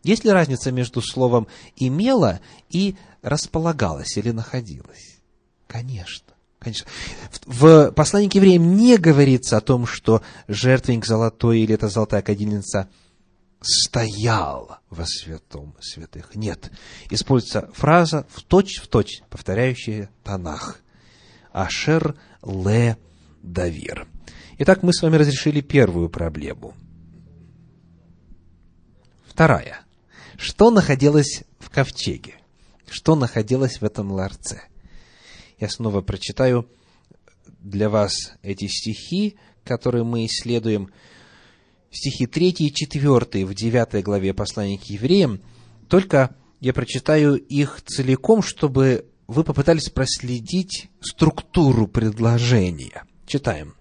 Есть 0.03 0.23
ли 0.23 0.31
разница 0.31 0.71
между 0.71 1.01
словом 1.01 1.47
имела 1.75 2.39
и 2.69 2.95
располагалась 3.23 4.15
или 4.15 4.29
находилась? 4.29 5.17
Конечно. 5.65 6.33
Конечно. 6.60 6.88
В 7.45 7.91
послании 7.91 8.29
к 8.29 8.36
евреям 8.36 8.77
не 8.77 8.97
говорится 8.97 9.57
о 9.57 9.62
том, 9.62 9.86
что 9.88 10.21
жертвенник 10.47 11.05
золотой 11.05 11.62
или 11.62 11.73
эта 11.73 11.89
золотая 11.89 12.21
кадильница– 12.21 12.88
стоял 13.62 14.78
во 14.89 15.06
святом 15.06 15.76
святых. 15.82 16.36
Нет. 16.36 16.72
Используется 17.10 17.70
фраза 17.74 18.26
в 18.30 18.43
точь 18.43 18.80
в 18.80 18.88
точь, 18.88 19.22
повторяющая 19.30 20.10
Танах. 20.24 20.82
Ашер 21.52 22.15
ле 22.43 22.98
давир. 23.41 24.08
Итак, 24.60 24.84
мы 24.84 24.93
с 24.93 25.02
вами 25.02 25.15
разрешили 25.17 25.62
первую 25.62 26.10
проблему. 26.10 26.74
Вторая. 29.26 29.82
Что 30.38 30.72
находилось 30.72 31.43
в 31.60 31.70
ковчеге? 31.70 32.36
Что 32.89 33.15
находилось 33.15 33.82
в 33.82 33.84
этом 33.84 34.12
ларце? 34.12 34.63
Я 35.60 35.70
снова 35.70 36.02
прочитаю 36.02 36.70
для 37.60 37.89
вас 37.89 38.34
эти 38.43 38.67
стихи, 38.67 39.38
которые 39.63 40.04
мы 40.04 40.26
исследуем 40.26 40.91
стихи 41.97 42.27
3 42.27 42.49
и 42.60 42.73
4 42.73 43.45
в 43.45 43.53
9 43.53 44.03
главе 44.03 44.33
послания 44.33 44.77
к 44.77 44.83
евреям, 44.83 45.41
только 45.89 46.36
я 46.60 46.73
прочитаю 46.73 47.36
их 47.36 47.81
целиком, 47.86 48.41
чтобы 48.41 49.05
вы 49.27 49.43
попытались 49.43 49.89
проследить 49.89 50.89
структуру 51.01 51.88
предложения. 51.88 53.03
Читаем. 53.25 53.75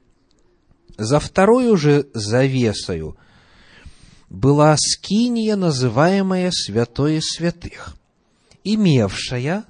«За 0.96 1.20
вторую 1.20 1.76
же 1.76 2.08
завесою 2.14 3.16
была 4.30 4.76
скиния, 4.78 5.56
называемая 5.56 6.50
Святое 6.50 7.20
Святых, 7.20 7.96
имевшая 8.64 9.64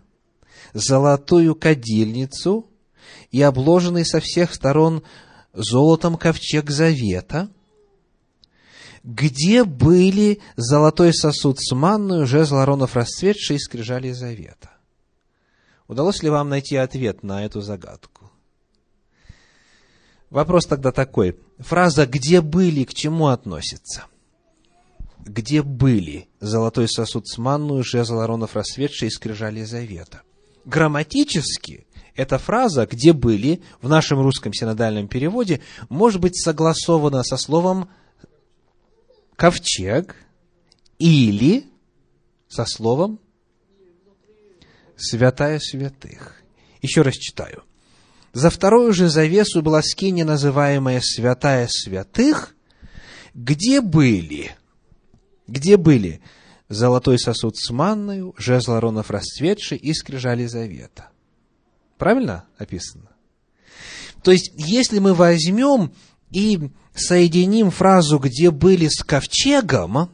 золотую 0.72 1.56
кадильницу 1.56 2.70
и 3.32 3.42
обложенный 3.42 4.04
со 4.04 4.20
всех 4.20 4.54
сторон 4.54 5.02
золотом 5.52 6.16
ковчег 6.16 6.70
завета, 6.70 7.50
где 9.06 9.62
были 9.62 10.40
золотой 10.56 11.14
сосуд 11.14 11.60
с 11.60 11.72
манную, 11.72 12.26
жезл 12.26 12.56
Аронов 12.56 12.96
расцветший 12.96 13.56
и 13.56 13.60
скрижали 13.60 14.10
завета? 14.10 14.72
Удалось 15.86 16.24
ли 16.24 16.28
вам 16.28 16.48
найти 16.48 16.74
ответ 16.74 17.22
на 17.22 17.44
эту 17.44 17.60
загадку? 17.60 18.32
Вопрос 20.28 20.66
тогда 20.66 20.90
такой. 20.90 21.38
Фраза 21.60 22.04
«где 22.04 22.40
были» 22.40 22.82
к 22.82 22.94
чему 22.94 23.28
относится? 23.28 24.06
Где 25.20 25.62
были 25.62 26.28
золотой 26.40 26.88
сосуд 26.88 27.28
с 27.28 27.38
манную, 27.38 27.84
жезл 27.84 28.18
Аронов 28.18 28.56
расцветший 28.56 29.06
и 29.06 29.12
скрижали 29.12 29.62
завета? 29.62 30.22
Грамматически 30.64 31.86
эта 32.16 32.38
фраза 32.38 32.86
«где 32.86 33.12
были» 33.12 33.62
в 33.80 33.88
нашем 33.88 34.20
русском 34.20 34.52
синодальном 34.52 35.06
переводе 35.06 35.60
может 35.88 36.20
быть 36.20 36.36
согласована 36.36 37.22
со 37.22 37.36
словом 37.36 37.88
ковчег 39.36 40.16
или 40.98 41.66
со 42.48 42.64
словом 42.64 43.20
святая 44.96 45.58
святых. 45.58 46.42
Еще 46.80 47.02
раз 47.02 47.14
читаю. 47.14 47.62
За 48.32 48.50
вторую 48.50 48.92
же 48.92 49.08
завесу 49.08 49.62
была 49.62 49.82
скиния, 49.82 50.24
называемая 50.24 51.00
святая 51.02 51.68
святых, 51.70 52.54
где 53.34 53.80
были, 53.80 54.56
где 55.46 55.76
были 55.76 56.20
золотой 56.68 57.18
сосуд 57.18 57.56
с 57.56 57.70
манною, 57.70 58.34
жезл 58.36 58.72
Аронов 58.72 59.10
расцветший 59.10 59.78
и 59.78 59.92
скрижали 59.94 60.46
завета. 60.46 61.10
Правильно 61.98 62.44
описано? 62.58 63.10
То 64.22 64.32
есть, 64.32 64.52
если 64.56 64.98
мы 64.98 65.14
возьмем 65.14 65.92
и 66.36 66.70
соединим 66.94 67.70
фразу, 67.70 68.18
где 68.18 68.50
были 68.50 68.88
с 68.88 69.02
ковчегом, 69.02 70.10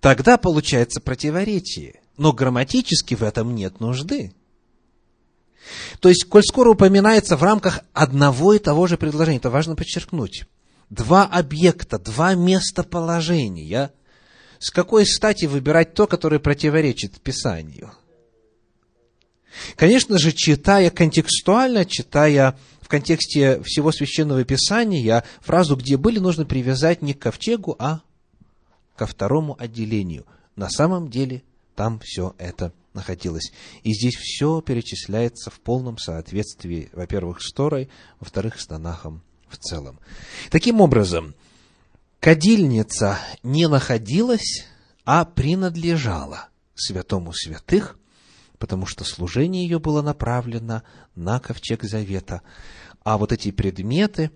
тогда 0.00 0.36
получается 0.36 1.00
противоречие. 1.00 2.00
Но 2.16 2.32
грамматически 2.32 3.16
в 3.16 3.24
этом 3.24 3.56
нет 3.56 3.80
нужды. 3.80 4.32
То 5.98 6.08
есть, 6.08 6.26
коль 6.26 6.44
скоро 6.44 6.70
упоминается 6.70 7.36
в 7.36 7.42
рамках 7.42 7.80
одного 7.92 8.52
и 8.52 8.60
того 8.60 8.86
же 8.86 8.96
предложения, 8.96 9.38
это 9.38 9.50
важно 9.50 9.74
подчеркнуть, 9.74 10.44
два 10.90 11.24
объекта, 11.24 11.98
два 11.98 12.34
местоположения, 12.34 13.90
с 14.60 14.70
какой 14.70 15.06
стати 15.06 15.46
выбирать 15.46 15.94
то, 15.94 16.06
которое 16.06 16.38
противоречит 16.38 17.20
Писанию? 17.20 17.90
Конечно 19.74 20.18
же, 20.18 20.30
читая 20.30 20.90
контекстуально, 20.90 21.84
читая 21.84 22.56
в 22.86 22.88
контексте 22.88 23.60
всего 23.64 23.90
священного 23.90 24.44
писания 24.44 25.24
фразу 25.40 25.74
«где 25.74 25.96
были» 25.96 26.20
нужно 26.20 26.46
привязать 26.46 27.02
не 27.02 27.14
к 27.14 27.18
ковчегу, 27.18 27.74
а 27.80 28.02
ко 28.94 29.06
второму 29.06 29.56
отделению. 29.58 30.24
На 30.54 30.70
самом 30.70 31.10
деле 31.10 31.42
там 31.74 31.98
все 31.98 32.36
это 32.38 32.72
находилось. 32.94 33.50
И 33.82 33.92
здесь 33.92 34.14
все 34.14 34.60
перечисляется 34.60 35.50
в 35.50 35.58
полном 35.58 35.98
соответствии, 35.98 36.88
во-первых, 36.92 37.42
с 37.42 37.52
Торой, 37.52 37.88
во-вторых, 38.20 38.60
с 38.60 38.68
Танахом 38.68 39.20
в 39.48 39.56
целом. 39.56 39.98
Таким 40.52 40.80
образом, 40.80 41.34
кадильница 42.20 43.18
не 43.42 43.66
находилась, 43.66 44.64
а 45.04 45.24
принадлежала 45.24 46.50
святому 46.76 47.32
святых, 47.32 47.98
потому 48.58 48.86
что 48.86 49.04
служение 49.04 49.62
ее 49.64 49.78
было 49.78 50.02
направлено 50.02 50.82
на 51.14 51.40
ковчег 51.40 51.82
завета. 51.82 52.42
А 53.04 53.18
вот 53.18 53.32
эти 53.32 53.50
предметы, 53.50 54.30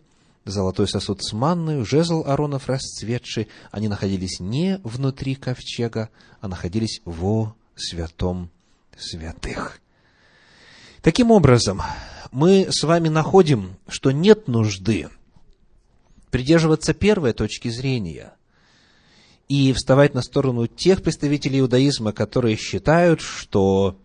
золотой 0.45 0.89
сосуд 0.89 1.23
с 1.23 1.33
манной, 1.33 1.85
жезл 1.85 2.25
Аронов 2.27 2.69
расцветший, 2.69 3.49
они 3.71 3.89
находились 3.89 4.41
не 4.41 4.81
внутри 4.85 5.35
ковчега, 5.35 6.11
а 6.41 6.49
находились 6.49 7.01
во 7.05 7.55
святом 7.75 8.51
святых. 8.97 9.81
Таким 11.03 11.31
образом, 11.31 11.83
мы 12.31 12.69
с 12.71 12.83
вами 12.83 13.09
находим, 13.09 13.77
что 13.89 14.11
нет 14.11 14.49
нужды 14.49 15.09
придерживаться 16.31 16.95
первой 16.95 17.33
точки 17.33 17.69
зрения 17.69 18.35
и 19.49 19.73
вставать 19.73 20.15
на 20.15 20.23
сторону 20.23 20.67
тех 20.67 21.03
представителей 21.03 21.61
иудаизма, 21.61 22.13
которые 22.13 22.57
считают, 22.57 23.21
что 23.21 23.99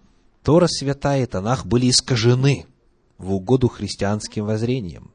Тора 0.46 0.68
святая 0.68 1.24
и 1.24 1.26
Танах 1.26 1.66
были 1.66 1.90
искажены 1.90 2.68
в 3.18 3.34
угоду 3.34 3.68
христианским 3.68 4.46
воззрениям. 4.46 5.12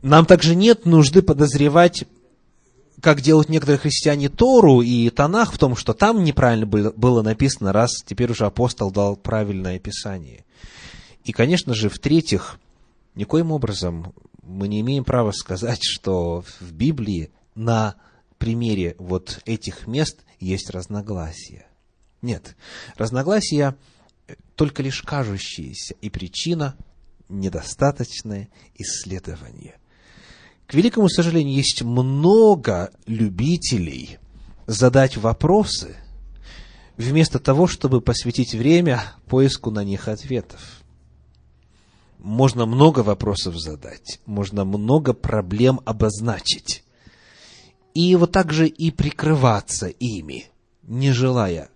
Нам 0.00 0.26
также 0.26 0.54
нет 0.54 0.86
нужды 0.86 1.22
подозревать, 1.22 2.04
как 3.00 3.20
делают 3.20 3.48
некоторые 3.48 3.78
христиане 3.78 4.28
Тору 4.28 4.80
и 4.80 5.10
Танах 5.10 5.52
в 5.52 5.58
том, 5.58 5.74
что 5.74 5.92
там 5.92 6.22
неправильно 6.22 6.66
было 6.66 7.22
написано, 7.22 7.72
раз 7.72 7.90
теперь 8.06 8.30
уже 8.30 8.46
апостол 8.46 8.92
дал 8.92 9.16
правильное 9.16 9.74
описание. 9.74 10.44
И, 11.24 11.32
конечно 11.32 11.74
же, 11.74 11.88
в-третьих, 11.88 12.60
никоим 13.16 13.50
образом 13.50 14.14
мы 14.44 14.68
не 14.68 14.82
имеем 14.82 15.02
права 15.02 15.32
сказать, 15.32 15.80
что 15.82 16.44
в 16.60 16.72
Библии 16.72 17.32
на 17.56 17.96
примере 18.38 18.94
вот 19.00 19.40
этих 19.46 19.88
мест 19.88 20.20
есть 20.38 20.70
разногласия. 20.70 21.66
Нет, 22.24 22.56
разногласия 22.96 23.76
только 24.56 24.82
лишь 24.82 25.02
кажущиеся, 25.02 25.94
и 26.00 26.08
причина– 26.08 26.74
недостаточное 27.28 28.48
исследование. 28.76 29.74
К 30.66 30.72
великому 30.72 31.10
сожалению, 31.10 31.54
есть 31.54 31.82
много 31.82 32.90
любителей 33.04 34.16
задать 34.66 35.18
вопросы, 35.18 35.96
вместо 36.96 37.38
того, 37.38 37.66
чтобы 37.66 38.00
посвятить 38.00 38.54
время 38.54 39.02
поиску 39.26 39.70
на 39.70 39.84
них 39.84 40.08
ответов. 40.08 40.82
Можно 42.18 42.64
много 42.64 43.00
вопросов 43.00 43.54
задать, 43.58 44.18
можно 44.24 44.64
много 44.64 45.12
проблем 45.12 45.82
обозначить. 45.84 46.84
И 47.92 48.16
вот 48.16 48.32
так 48.32 48.50
же 48.50 48.66
и 48.66 48.90
прикрываться 48.90 49.88
ими, 49.88 50.46
не 50.84 51.12
желая 51.12 51.68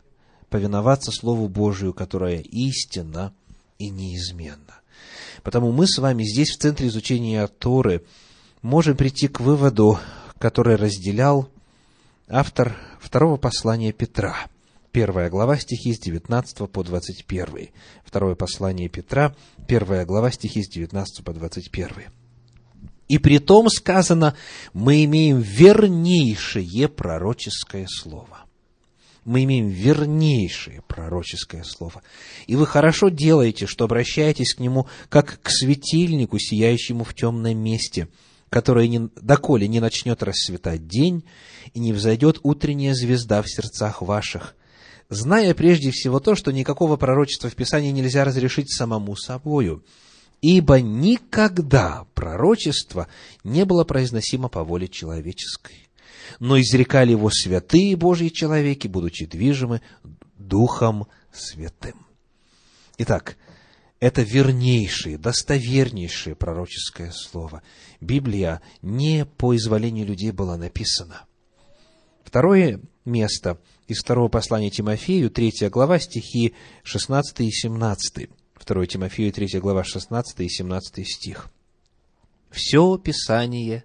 повиноваться 0.50 1.10
Слову 1.12 1.48
Божию, 1.48 1.92
которое 1.92 2.40
истинно 2.40 3.32
и 3.78 3.90
неизменно. 3.90 4.80
Потому 5.42 5.72
мы 5.72 5.86
с 5.86 5.98
вами 5.98 6.24
здесь, 6.24 6.50
в 6.50 6.58
Центре 6.58 6.88
изучения 6.88 7.46
Торы, 7.46 8.04
можем 8.62 8.96
прийти 8.96 9.28
к 9.28 9.40
выводу, 9.40 9.98
который 10.38 10.76
разделял 10.76 11.48
автор 12.28 12.76
второго 13.00 13.36
послания 13.36 13.92
Петра. 13.92 14.36
Первая 14.90 15.30
глава 15.30 15.58
стихи 15.58 15.94
с 15.94 16.00
19 16.00 16.70
по 16.70 16.82
21. 16.82 17.68
Второе 18.04 18.34
послание 18.34 18.88
Петра, 18.88 19.34
первая 19.66 20.04
глава 20.04 20.30
стихи 20.30 20.62
с 20.62 20.68
19 20.68 21.24
по 21.24 21.32
21. 21.32 21.88
И 23.06 23.18
при 23.18 23.38
том 23.38 23.68
сказано, 23.68 24.34
мы 24.72 25.04
имеем 25.04 25.40
вернейшее 25.40 26.88
пророческое 26.88 27.86
слово 27.88 28.47
мы 29.28 29.44
имеем 29.44 29.68
вернейшее 29.68 30.82
пророческое 30.88 31.62
слово. 31.62 32.02
И 32.46 32.56
вы 32.56 32.66
хорошо 32.66 33.10
делаете, 33.10 33.66
что 33.66 33.84
обращаетесь 33.84 34.54
к 34.54 34.58
нему, 34.58 34.86
как 35.10 35.40
к 35.42 35.50
светильнику, 35.50 36.38
сияющему 36.38 37.04
в 37.04 37.12
темном 37.14 37.58
месте, 37.58 38.08
которое, 38.48 38.88
не, 38.88 39.10
доколе 39.20 39.68
не 39.68 39.80
начнет 39.80 40.22
расцветать 40.22 40.88
день, 40.88 41.24
и 41.74 41.80
не 41.80 41.92
взойдет 41.92 42.40
утренняя 42.42 42.94
звезда 42.94 43.42
в 43.42 43.50
сердцах 43.50 44.00
ваших, 44.00 44.56
зная 45.10 45.54
прежде 45.54 45.90
всего 45.90 46.20
то, 46.20 46.34
что 46.34 46.50
никакого 46.50 46.96
пророчества 46.96 47.50
в 47.50 47.54
Писании 47.54 47.90
нельзя 47.90 48.24
разрешить 48.24 48.72
самому 48.72 49.14
собою, 49.14 49.84
ибо 50.40 50.80
никогда 50.80 52.06
пророчество 52.14 53.08
не 53.44 53.66
было 53.66 53.84
произносимо 53.84 54.48
по 54.48 54.64
воле 54.64 54.88
человеческой 54.88 55.87
но 56.40 56.60
изрекали 56.60 57.12
его 57.12 57.30
святые 57.30 57.96
Божьи 57.96 58.28
человеки, 58.28 58.88
будучи 58.88 59.26
движимы 59.26 59.80
Духом 60.36 61.06
Святым. 61.32 62.06
Итак, 62.98 63.36
это 64.00 64.22
вернейшее, 64.22 65.18
достовернейшее 65.18 66.36
пророческое 66.36 67.10
слово. 67.10 67.62
Библия 68.00 68.60
не 68.82 69.24
по 69.24 69.56
изволению 69.56 70.06
людей 70.06 70.30
была 70.30 70.56
написана. 70.56 71.24
Второе 72.24 72.80
место 73.04 73.58
из 73.86 74.00
второго 74.00 74.28
послания 74.28 74.70
Тимофею, 74.70 75.30
третья 75.30 75.70
глава, 75.70 75.98
стихи 75.98 76.54
16 76.84 77.40
и 77.40 77.50
17. 77.50 78.28
2 78.66 78.86
Тимофею, 78.86 79.32
третья 79.32 79.60
глава, 79.60 79.82
16 79.82 80.40
и 80.40 80.48
17 80.48 81.08
стих. 81.08 81.50
«Все 82.50 82.98
Писание 82.98 83.84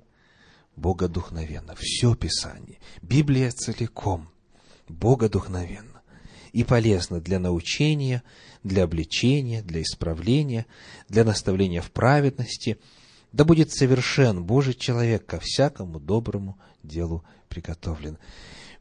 богодухновенно. 0.75 1.75
Все 1.77 2.15
Писание, 2.15 2.79
Библия 3.01 3.51
целиком 3.51 4.29
богодухновенно 4.87 6.01
и 6.51 6.63
полезно 6.63 7.19
для 7.19 7.39
научения, 7.39 8.23
для 8.63 8.83
обличения, 8.83 9.61
для 9.61 9.81
исправления, 9.81 10.65
для 11.09 11.23
наставления 11.23 11.81
в 11.81 11.91
праведности. 11.91 12.79
Да 13.31 13.43
будет 13.43 13.71
совершен 13.71 14.43
Божий 14.43 14.75
человек 14.75 15.25
ко 15.25 15.39
всякому 15.39 15.99
доброму 15.99 16.59
делу 16.83 17.23
приготовлен. 17.49 18.19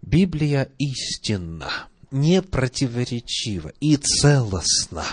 Библия 0.02 0.70
истинна, 0.78 1.70
не 2.10 2.42
противоречива 2.42 3.72
и 3.80 3.96
целостна. 3.96 5.06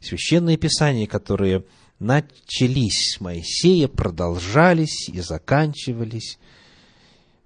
Священные 0.00 0.56
Писания, 0.56 1.06
которые 1.06 1.64
начались 2.02 3.18
Моисея, 3.20 3.86
продолжались 3.86 5.08
и 5.08 5.20
заканчивались 5.20 6.38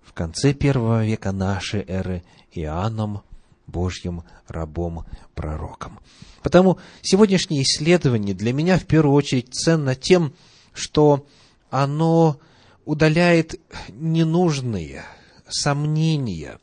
в 0.02 0.14
конце 0.14 0.54
первого 0.54 1.04
века 1.04 1.32
нашей 1.32 1.84
эры 1.86 2.24
Иоанном, 2.52 3.22
Божьим 3.66 4.24
рабом, 4.48 5.04
пророком. 5.34 6.00
Потому 6.42 6.78
сегодняшнее 7.02 7.62
исследование 7.64 8.34
для 8.34 8.52
меня 8.52 8.78
в 8.78 8.86
первую 8.86 9.14
очередь 9.14 9.52
ценно 9.52 9.94
тем, 9.94 10.32
что 10.72 11.26
оно 11.68 12.40
удаляет 12.86 13.60
ненужные 13.90 15.04
сомнения 15.48 16.58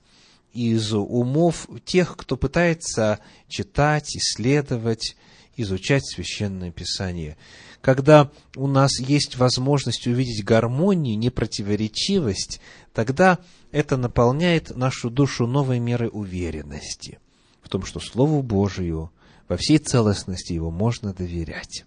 из 0.52 0.94
умов 0.94 1.68
тех, 1.86 2.16
кто 2.18 2.38
пытается 2.38 3.20
читать, 3.48 4.16
исследовать, 4.16 5.16
изучать 5.58 6.06
Священное 6.06 6.72
Писание 6.72 7.38
когда 7.84 8.32
у 8.56 8.68
нас 8.68 8.98
есть 9.02 9.36
возможность 9.36 10.08
увидеть 10.08 10.46
гармонию, 10.46 11.20
непротиворечивость, 11.20 12.62
тогда 12.94 13.40
это 13.72 13.98
наполняет 13.98 14.74
нашу 14.74 15.10
душу 15.10 15.48
новой 15.48 15.80
мерой 15.80 16.10
уверенности 16.10 17.20
в 17.62 17.68
том, 17.68 17.84
что 17.84 18.00
Слову 18.00 18.42
Божию 18.42 19.12
во 19.50 19.58
всей 19.58 19.80
целостности 19.80 20.54
его 20.54 20.72
можно 20.72 21.14
доверять. 21.14 21.84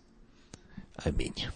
Аминь. 0.96 1.46